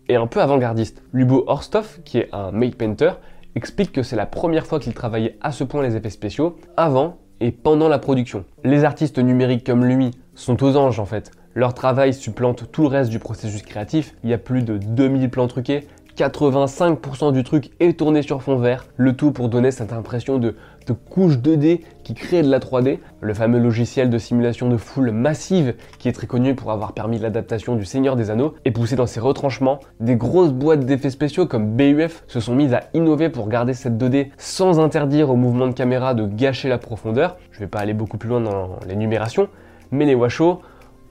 et 0.10 0.18
un 0.18 0.28
peu 0.28 0.42
avant-gardiste. 0.42 1.04
Lubo 1.14 1.46
Horstoff, 1.48 2.02
qui 2.04 2.18
est 2.18 2.28
un 2.34 2.52
made 2.52 2.76
painter, 2.76 3.12
explique 3.56 3.92
que 3.92 4.04
c'est 4.04 4.16
la 4.16 4.26
première 4.26 4.66
fois 4.66 4.80
qu'il 4.80 4.94
travaillait 4.94 5.38
à 5.42 5.52
ce 5.52 5.64
point 5.64 5.84
les 5.84 5.96
effets 5.96 6.10
spéciaux, 6.10 6.58
avant 6.78 7.18
et 7.40 7.52
pendant 7.52 7.90
la 7.90 8.00
production. 8.00 8.46
Les 8.64 8.84
artistes 8.84 9.20
numériques 9.20 9.66
comme 9.66 9.86
lui 9.86 10.12
sont 10.36 10.64
aux 10.64 10.78
anges 10.78 11.00
en 11.00 11.06
fait. 11.06 11.32
Leur 11.54 11.74
travail 11.74 12.14
supplante 12.14 12.72
tout 12.72 12.84
le 12.84 12.88
reste 12.88 13.10
du 13.10 13.20
processus 13.20 13.62
créatif. 13.64 14.16
Il 14.24 14.30
y 14.30 14.34
a 14.34 14.38
plus 14.38 14.64
de 14.64 14.78
2000 14.78 15.30
plans 15.30 15.48
truqués, 15.48 15.88
85% 16.18 17.32
du 17.32 17.44
truc 17.44 17.72
est 17.80 17.98
tourné 17.98 18.22
sur 18.22 18.42
fond 18.42 18.58
vert, 18.58 18.86
le 18.98 19.16
tout 19.16 19.32
pour 19.32 19.50
donner 19.50 19.72
cette 19.72 19.94
impression 19.94 20.38
de, 20.38 20.56
de 20.88 20.94
couche 20.94 21.36
2D 21.38 21.82
qui 22.04 22.14
crée 22.14 22.42
de 22.42 22.50
la 22.50 22.60
3D, 22.60 23.00
le 23.22 23.34
fameux 23.34 23.60
logiciel 23.60 24.10
de 24.10 24.18
simulation 24.18 24.70
de 24.70 24.78
foule 24.78 25.12
massive 25.12 25.76
qui 26.00 26.10
est 26.10 26.12
très 26.12 26.28
connu 26.28 26.56
pour 26.56 26.72
avoir 26.72 26.94
permis 26.94 27.20
l'adaptation 27.20 27.76
du 27.76 27.86
Seigneur 27.86 28.16
des 28.16 28.30
Anneaux, 28.30 28.56
et 28.66 28.72
poussé 28.72 28.96
dans 28.96 29.08
ses 29.08 29.20
retranchements, 29.20 29.80
des 30.00 30.16
grosses 30.16 30.54
boîtes 30.54 30.86
d'effets 30.86 31.10
spéciaux 31.10 31.46
comme 31.46 31.76
BUF 31.76 32.24
se 32.28 32.40
sont 32.40 32.56
mises 32.56 32.74
à 32.74 32.84
innover 32.94 33.30
pour 33.30 33.48
garder 33.48 33.74
cette 33.74 33.98
2D 33.98 34.30
sans 34.38 34.80
interdire 34.80 35.30
au 35.30 35.36
mouvement 35.36 35.68
de 35.68 35.74
caméra 35.74 36.14
de 36.14 36.26
gâcher 36.26 36.70
la 36.70 36.78
profondeur. 36.78 37.38
Je 37.52 37.60
vais 37.60 37.68
pas 37.68 37.80
aller 37.80 37.94
beaucoup 37.94 38.18
plus 38.18 38.30
loin 38.30 38.42
dans 38.42 38.80
l'énumération, 38.88 39.48
mais 39.92 40.06
les 40.06 40.16
Washoe 40.16 40.60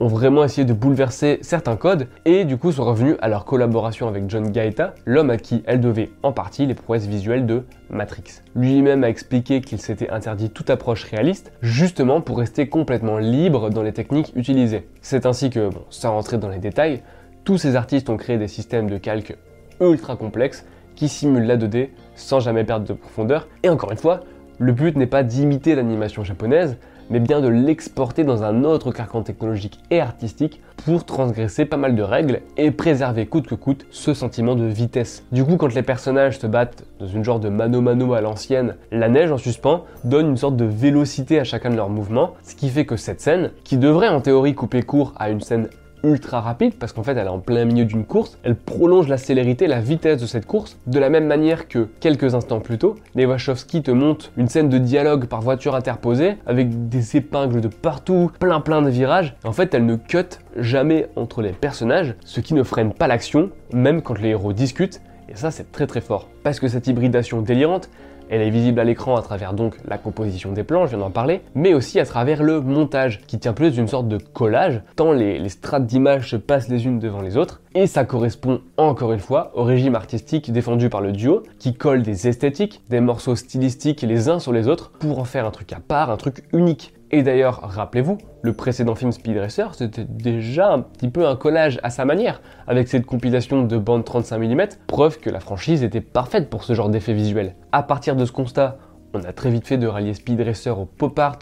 ont 0.01 0.07
vraiment 0.07 0.43
essayé 0.43 0.65
de 0.65 0.73
bouleverser 0.73 1.37
certains 1.41 1.75
codes 1.75 2.07
et 2.25 2.43
du 2.43 2.57
coup 2.57 2.71
sont 2.71 2.83
revenus 2.83 3.17
à 3.21 3.29
leur 3.29 3.45
collaboration 3.45 4.07
avec 4.07 4.27
John 4.29 4.49
Gaeta, 4.49 4.95
l'homme 5.05 5.29
à 5.29 5.37
qui 5.37 5.61
elle 5.67 5.79
devait 5.79 6.09
en 6.23 6.31
partie 6.31 6.65
les 6.65 6.73
prouesses 6.73 7.05
visuelles 7.05 7.45
de 7.45 7.65
Matrix. 7.91 8.41
Lui-même 8.55 9.03
a 9.03 9.09
expliqué 9.09 9.61
qu'il 9.61 9.79
s'était 9.79 10.09
interdit 10.09 10.49
toute 10.49 10.71
approche 10.71 11.03
réaliste, 11.03 11.51
justement 11.61 12.19
pour 12.19 12.39
rester 12.39 12.67
complètement 12.67 13.19
libre 13.19 13.69
dans 13.69 13.83
les 13.83 13.93
techniques 13.93 14.33
utilisées. 14.35 14.87
C'est 15.01 15.27
ainsi 15.27 15.51
que, 15.51 15.69
sans 15.91 16.13
rentrer 16.13 16.39
dans 16.39 16.49
les 16.49 16.57
détails, 16.57 17.03
tous 17.43 17.59
ces 17.59 17.75
artistes 17.75 18.09
ont 18.09 18.17
créé 18.17 18.39
des 18.39 18.47
systèmes 18.47 18.89
de 18.89 18.97
calque 18.97 19.37
ultra 19.79 20.15
complexes 20.15 20.65
qui 20.95 21.09
simulent 21.09 21.45
la 21.45 21.57
2D 21.57 21.89
sans 22.15 22.39
jamais 22.39 22.63
perdre 22.63 22.87
de 22.87 22.93
profondeur. 22.93 23.47
Et 23.61 23.69
encore 23.69 23.91
une 23.91 23.97
fois, 23.97 24.21
le 24.57 24.73
but 24.73 24.97
n'est 24.97 25.05
pas 25.05 25.21
d'imiter 25.21 25.75
l'animation 25.75 26.23
japonaise, 26.23 26.77
mais 27.11 27.19
bien 27.19 27.41
de 27.41 27.47
l'exporter 27.47 28.23
dans 28.23 28.43
un 28.43 28.63
autre 28.63 28.91
carcan 28.91 29.21
technologique 29.21 29.79
et 29.91 29.99
artistique 30.01 30.61
pour 30.85 31.05
transgresser 31.05 31.65
pas 31.65 31.77
mal 31.77 31.95
de 31.95 32.01
règles 32.01 32.41
et 32.57 32.71
préserver 32.71 33.27
coûte 33.27 33.45
que 33.45 33.55
coûte 33.55 33.85
ce 33.91 34.13
sentiment 34.13 34.55
de 34.55 34.65
vitesse. 34.65 35.23
Du 35.31 35.43
coup, 35.43 35.57
quand 35.57 35.75
les 35.75 35.83
personnages 35.83 36.39
se 36.39 36.47
battent 36.47 36.85
dans 36.99 37.07
une 37.07 37.23
genre 37.23 37.39
de 37.39 37.49
mano-mano 37.49 38.13
à 38.13 38.21
l'ancienne, 38.21 38.75
la 38.91 39.09
neige 39.09 39.31
en 39.31 39.37
suspens 39.37 39.83
donne 40.03 40.29
une 40.29 40.37
sorte 40.37 40.55
de 40.55 40.65
vélocité 40.65 41.39
à 41.39 41.43
chacun 41.43 41.69
de 41.69 41.75
leurs 41.75 41.89
mouvements, 41.89 42.31
ce 42.43 42.55
qui 42.55 42.69
fait 42.69 42.85
que 42.85 42.95
cette 42.95 43.21
scène, 43.21 43.51
qui 43.63 43.77
devrait 43.77 44.07
en 44.07 44.21
théorie 44.21 44.55
couper 44.55 44.81
court 44.81 45.13
à 45.17 45.29
une 45.29 45.41
scène 45.41 45.67
ultra 46.03 46.41
rapide 46.41 46.75
parce 46.75 46.93
qu'en 46.93 47.03
fait 47.03 47.11
elle 47.11 47.27
est 47.27 47.29
en 47.29 47.39
plein 47.39 47.65
milieu 47.65 47.85
d'une 47.85 48.05
course, 48.05 48.37
elle 48.43 48.55
prolonge 48.55 49.07
la 49.07 49.17
célérité, 49.17 49.67
la 49.67 49.79
vitesse 49.79 50.21
de 50.21 50.25
cette 50.25 50.45
course, 50.45 50.77
de 50.87 50.99
la 50.99 51.09
même 51.09 51.27
manière 51.27 51.67
que 51.67 51.87
quelques 51.99 52.35
instants 52.35 52.59
plus 52.59 52.77
tôt, 52.77 52.95
les 53.15 53.25
te 53.25 53.91
montent 53.91 54.31
une 54.37 54.47
scène 54.47 54.69
de 54.69 54.77
dialogue 54.77 55.25
par 55.25 55.41
voiture 55.41 55.75
interposée 55.75 56.37
avec 56.45 56.89
des 56.89 57.17
épingles 57.17 57.61
de 57.61 57.67
partout, 57.67 58.31
plein 58.39 58.61
plein 58.61 58.81
de 58.81 58.89
virages. 58.89 59.35
En 59.43 59.51
fait 59.51 59.73
elle 59.73 59.85
ne 59.85 59.95
cut 59.95 60.39
jamais 60.57 61.07
entre 61.15 61.41
les 61.41 61.51
personnages, 61.51 62.15
ce 62.25 62.41
qui 62.41 62.53
ne 62.53 62.63
freine 62.63 62.93
pas 62.93 63.07
l'action, 63.07 63.49
même 63.73 64.01
quand 64.01 64.19
les 64.19 64.29
héros 64.29 64.53
discutent, 64.53 65.01
et 65.29 65.35
ça 65.35 65.51
c'est 65.51 65.71
très 65.71 65.87
très 65.87 66.01
fort. 66.01 66.27
Parce 66.43 66.59
que 66.59 66.67
cette 66.67 66.87
hybridation 66.87 67.41
délirante, 67.41 67.89
elle 68.31 68.41
est 68.41 68.49
visible 68.49 68.79
à 68.79 68.85
l'écran 68.85 69.17
à 69.17 69.21
travers 69.21 69.53
donc 69.53 69.75
la 69.85 69.97
composition 69.97 70.53
des 70.53 70.63
plans, 70.63 70.85
je 70.85 70.91
viens 70.91 70.99
d'en 70.99 71.11
parler, 71.11 71.41
mais 71.53 71.73
aussi 71.73 71.99
à 71.99 72.05
travers 72.05 72.41
le 72.41 72.61
montage, 72.61 73.19
qui 73.27 73.37
tient 73.37 73.53
plus 73.53 73.71
d'une 73.71 73.89
sorte 73.89 74.07
de 74.07 74.17
collage, 74.17 74.81
tant 74.95 75.11
les, 75.11 75.47
strates 75.49 75.85
d'images 75.85 76.31
se 76.31 76.37
passent 76.37 76.69
les 76.69 76.85
unes 76.85 76.97
devant 76.97 77.21
les 77.21 77.35
autres, 77.35 77.61
et 77.75 77.87
ça 77.87 78.05
correspond 78.05 78.61
encore 78.77 79.11
une 79.11 79.19
fois 79.19 79.51
au 79.53 79.63
régime 79.63 79.95
artistique 79.95 80.51
défendu 80.51 80.89
par 80.89 81.01
le 81.01 81.11
duo, 81.11 81.43
qui 81.59 81.73
colle 81.73 82.03
des 82.03 82.29
esthétiques, 82.29 82.81
des 82.89 83.01
morceaux 83.01 83.35
stylistiques 83.35 84.01
les 84.01 84.29
uns 84.29 84.39
sur 84.39 84.53
les 84.53 84.69
autres, 84.69 84.91
pour 84.99 85.19
en 85.19 85.25
faire 85.25 85.45
un 85.45 85.51
truc 85.51 85.73
à 85.73 85.79
part, 85.85 86.09
un 86.09 86.17
truc 86.17 86.45
unique. 86.53 86.93
Et 87.13 87.23
d'ailleurs, 87.23 87.59
rappelez-vous, 87.61 88.17
le 88.41 88.53
précédent 88.53 88.95
film 88.95 89.11
Speed 89.11 89.37
Racer, 89.37 89.75
c'était 89.75 90.05
déjà 90.05 90.71
un 90.71 90.79
petit 90.79 91.09
peu 91.09 91.27
un 91.27 91.35
collage 91.35 91.77
à 91.83 91.89
sa 91.89 92.05
manière, 92.05 92.41
avec 92.67 92.87
cette 92.87 93.05
compilation 93.05 93.63
de 93.63 93.77
bandes 93.77 94.05
35 94.05 94.37
mm, 94.37 94.61
preuve 94.87 95.19
que 95.19 95.29
la 95.29 95.41
franchise 95.41 95.83
était 95.83 95.99
parfaite 95.99 96.49
pour 96.49 96.63
ce 96.63 96.73
genre 96.73 96.89
d'effet 96.89 97.13
visuel. 97.13 97.55
À 97.73 97.83
partir 97.83 98.15
de 98.15 98.23
ce 98.23 98.31
constat, 98.31 98.77
on 99.13 99.25
a 99.25 99.33
très 99.33 99.49
vite 99.49 99.67
fait 99.67 99.77
de 99.77 99.87
rallier 99.87 100.13
Speed 100.13 100.39
Racer 100.39 100.79
au 100.79 100.85
pop 100.85 101.19
art, 101.19 101.39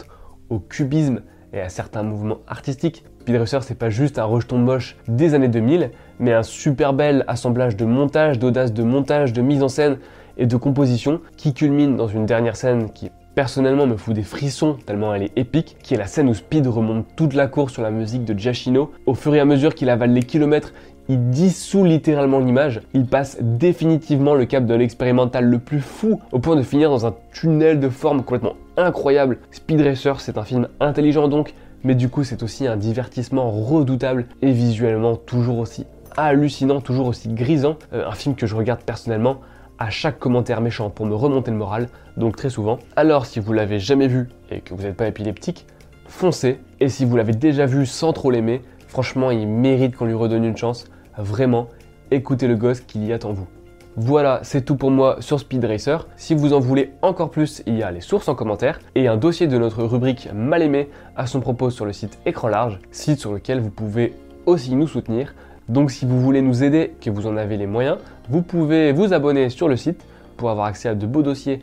au 0.48 0.58
cubisme 0.58 1.20
et 1.52 1.60
à 1.60 1.68
certains 1.68 2.02
mouvements 2.02 2.38
artistiques. 2.48 3.04
Speed 3.20 3.36
Racer, 3.36 3.62
c'est 3.62 3.78
pas 3.78 3.90
juste 3.90 4.18
un 4.18 4.24
rejeton 4.24 4.58
moche 4.58 4.96
des 5.06 5.34
années 5.34 5.46
2000, 5.46 5.92
mais 6.18 6.32
un 6.32 6.42
super 6.42 6.94
bel 6.94 7.24
assemblage 7.28 7.76
de 7.76 7.84
montage, 7.84 8.40
d'audace 8.40 8.72
de 8.72 8.82
montage, 8.82 9.32
de 9.32 9.40
mise 9.40 9.62
en 9.62 9.68
scène 9.68 9.98
et 10.36 10.46
de 10.46 10.56
composition 10.56 11.20
qui 11.36 11.54
culmine 11.54 11.96
dans 11.96 12.08
une 12.08 12.26
dernière 12.26 12.56
scène 12.56 12.90
qui 12.90 13.06
est 13.06 13.12
personnellement 13.40 13.86
me 13.86 13.96
fout 13.96 14.12
des 14.12 14.22
frissons 14.22 14.76
tellement 14.84 15.14
elle 15.14 15.22
est 15.22 15.32
épique, 15.34 15.78
qui 15.82 15.94
est 15.94 15.96
la 15.96 16.04
scène 16.04 16.28
où 16.28 16.34
Speed 16.34 16.66
remonte 16.66 17.06
toute 17.16 17.32
la 17.32 17.46
course 17.46 17.72
sur 17.72 17.80
la 17.80 17.90
musique 17.90 18.26
de 18.26 18.38
Giacchino. 18.38 18.90
Au 19.06 19.14
fur 19.14 19.34
et 19.34 19.40
à 19.40 19.46
mesure 19.46 19.74
qu'il 19.74 19.88
avale 19.88 20.12
les 20.12 20.22
kilomètres, 20.22 20.74
il 21.08 21.30
dissout 21.30 21.86
littéralement 21.86 22.40
l'image, 22.40 22.82
il 22.92 23.06
passe 23.06 23.38
définitivement 23.40 24.34
le 24.34 24.44
cap 24.44 24.66
de 24.66 24.74
l'expérimental 24.74 25.46
le 25.46 25.58
plus 25.58 25.80
fou, 25.80 26.20
au 26.32 26.38
point 26.38 26.54
de 26.54 26.62
finir 26.62 26.90
dans 26.90 27.06
un 27.06 27.14
tunnel 27.32 27.80
de 27.80 27.88
forme 27.88 28.24
complètement 28.24 28.56
incroyable. 28.76 29.38
Speed 29.52 29.80
Racer, 29.80 30.20
c'est 30.20 30.36
un 30.36 30.44
film 30.44 30.68
intelligent 30.78 31.26
donc, 31.26 31.54
mais 31.82 31.94
du 31.94 32.10
coup 32.10 32.24
c'est 32.24 32.42
aussi 32.42 32.66
un 32.66 32.76
divertissement 32.76 33.50
redoutable 33.50 34.26
et 34.42 34.52
visuellement 34.52 35.16
toujours 35.16 35.60
aussi 35.60 35.86
hallucinant, 36.18 36.82
toujours 36.82 37.06
aussi 37.06 37.30
grisant. 37.30 37.76
Euh, 37.94 38.06
un 38.06 38.12
film 38.12 38.34
que 38.34 38.46
je 38.46 38.54
regarde 38.54 38.82
personnellement 38.82 39.38
à 39.80 39.88
chaque 39.88 40.18
commentaire 40.18 40.60
méchant 40.60 40.90
pour 40.90 41.06
me 41.06 41.14
remonter 41.14 41.50
le 41.50 41.56
moral, 41.56 41.88
donc 42.20 42.36
très 42.36 42.50
souvent. 42.50 42.78
Alors 42.94 43.26
si 43.26 43.40
vous 43.40 43.52
l'avez 43.52 43.80
jamais 43.80 44.06
vu 44.06 44.28
et 44.52 44.60
que 44.60 44.74
vous 44.74 44.84
n'êtes 44.84 44.96
pas 44.96 45.08
épileptique, 45.08 45.66
foncez. 46.06 46.60
Et 46.78 46.88
si 46.88 47.04
vous 47.04 47.16
l'avez 47.16 47.32
déjà 47.32 47.66
vu 47.66 47.86
sans 47.86 48.12
trop 48.12 48.30
l'aimer, 48.30 48.62
franchement 48.86 49.32
il 49.32 49.48
mérite 49.48 49.96
qu'on 49.96 50.04
lui 50.04 50.14
redonne 50.14 50.44
une 50.44 50.56
chance. 50.56 50.84
Vraiment, 51.18 51.66
écoutez 52.12 52.46
le 52.46 52.54
gosse 52.54 52.80
qu'il 52.80 53.04
y 53.04 53.12
a 53.12 53.18
en 53.24 53.32
vous. 53.32 53.48
Voilà, 53.96 54.38
c'est 54.44 54.64
tout 54.64 54.76
pour 54.76 54.92
moi 54.92 55.16
sur 55.18 55.40
Speed 55.40 55.64
Racer. 55.64 56.06
Si 56.16 56.34
vous 56.34 56.52
en 56.52 56.60
voulez 56.60 56.92
encore 57.02 57.30
plus, 57.30 57.62
il 57.66 57.76
y 57.76 57.82
a 57.82 57.90
les 57.90 58.00
sources 58.00 58.28
en 58.28 58.36
commentaire 58.36 58.78
et 58.94 59.08
un 59.08 59.16
dossier 59.16 59.48
de 59.48 59.58
notre 59.58 59.82
rubrique 59.82 60.28
Mal 60.32 60.62
aimé 60.62 60.88
à 61.16 61.26
son 61.26 61.40
propos 61.40 61.70
sur 61.70 61.84
le 61.86 61.92
site 61.92 62.18
Écran 62.24 62.48
Large, 62.48 62.78
site 62.92 63.18
sur 63.18 63.32
lequel 63.32 63.60
vous 63.60 63.70
pouvez 63.70 64.14
aussi 64.46 64.76
nous 64.76 64.86
soutenir. 64.86 65.34
Donc 65.68 65.90
si 65.90 66.06
vous 66.06 66.20
voulez 66.20 66.40
nous 66.40 66.62
aider, 66.62 66.94
que 67.00 67.10
vous 67.10 67.26
en 67.26 67.36
avez 67.36 67.56
les 67.56 67.66
moyens, 67.66 67.98
vous 68.28 68.42
pouvez 68.42 68.92
vous 68.92 69.12
abonner 69.12 69.50
sur 69.50 69.68
le 69.68 69.76
site 69.76 70.04
pour 70.36 70.50
avoir 70.50 70.66
accès 70.66 70.88
à 70.88 70.94
de 70.94 71.06
beaux 71.06 71.22
dossiers 71.22 71.62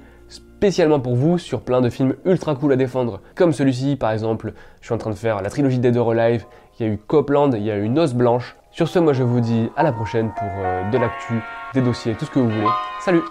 spécialement 0.57 0.99
pour 0.99 1.15
vous 1.15 1.37
sur 1.37 1.61
plein 1.61 1.81
de 1.81 1.89
films 1.91 2.15
ultra 2.25 2.55
cool 2.55 2.73
à 2.73 2.75
défendre, 2.75 3.21
comme 3.35 3.53
celui-ci 3.53 3.95
par 3.95 4.11
exemple. 4.11 4.53
Je 4.81 4.87
suis 4.87 4.95
en 4.95 4.97
train 4.97 5.11
de 5.11 5.15
faire 5.15 5.43
la 5.43 5.51
trilogie 5.51 5.77
Dead 5.77 5.95
or 5.95 6.11
Alive, 6.11 6.45
il 6.79 6.85
y 6.85 6.89
a 6.89 6.91
eu 6.91 6.97
Copland, 6.97 7.51
il 7.53 7.61
y 7.61 7.69
a 7.69 7.77
eu 7.77 7.87
Noce 7.89 8.15
Blanche. 8.15 8.55
Sur 8.71 8.87
ce, 8.87 8.97
moi 8.97 9.13
je 9.13 9.21
vous 9.21 9.39
dis 9.39 9.69
à 9.75 9.83
la 9.83 9.91
prochaine 9.91 10.31
pour 10.35 10.49
euh, 10.57 10.89
de 10.89 10.97
l'actu, 10.97 11.35
des 11.75 11.81
dossiers, 11.81 12.15
tout 12.15 12.25
ce 12.25 12.31
que 12.31 12.39
vous 12.39 12.49
voulez. 12.49 12.71
Salut 13.01 13.21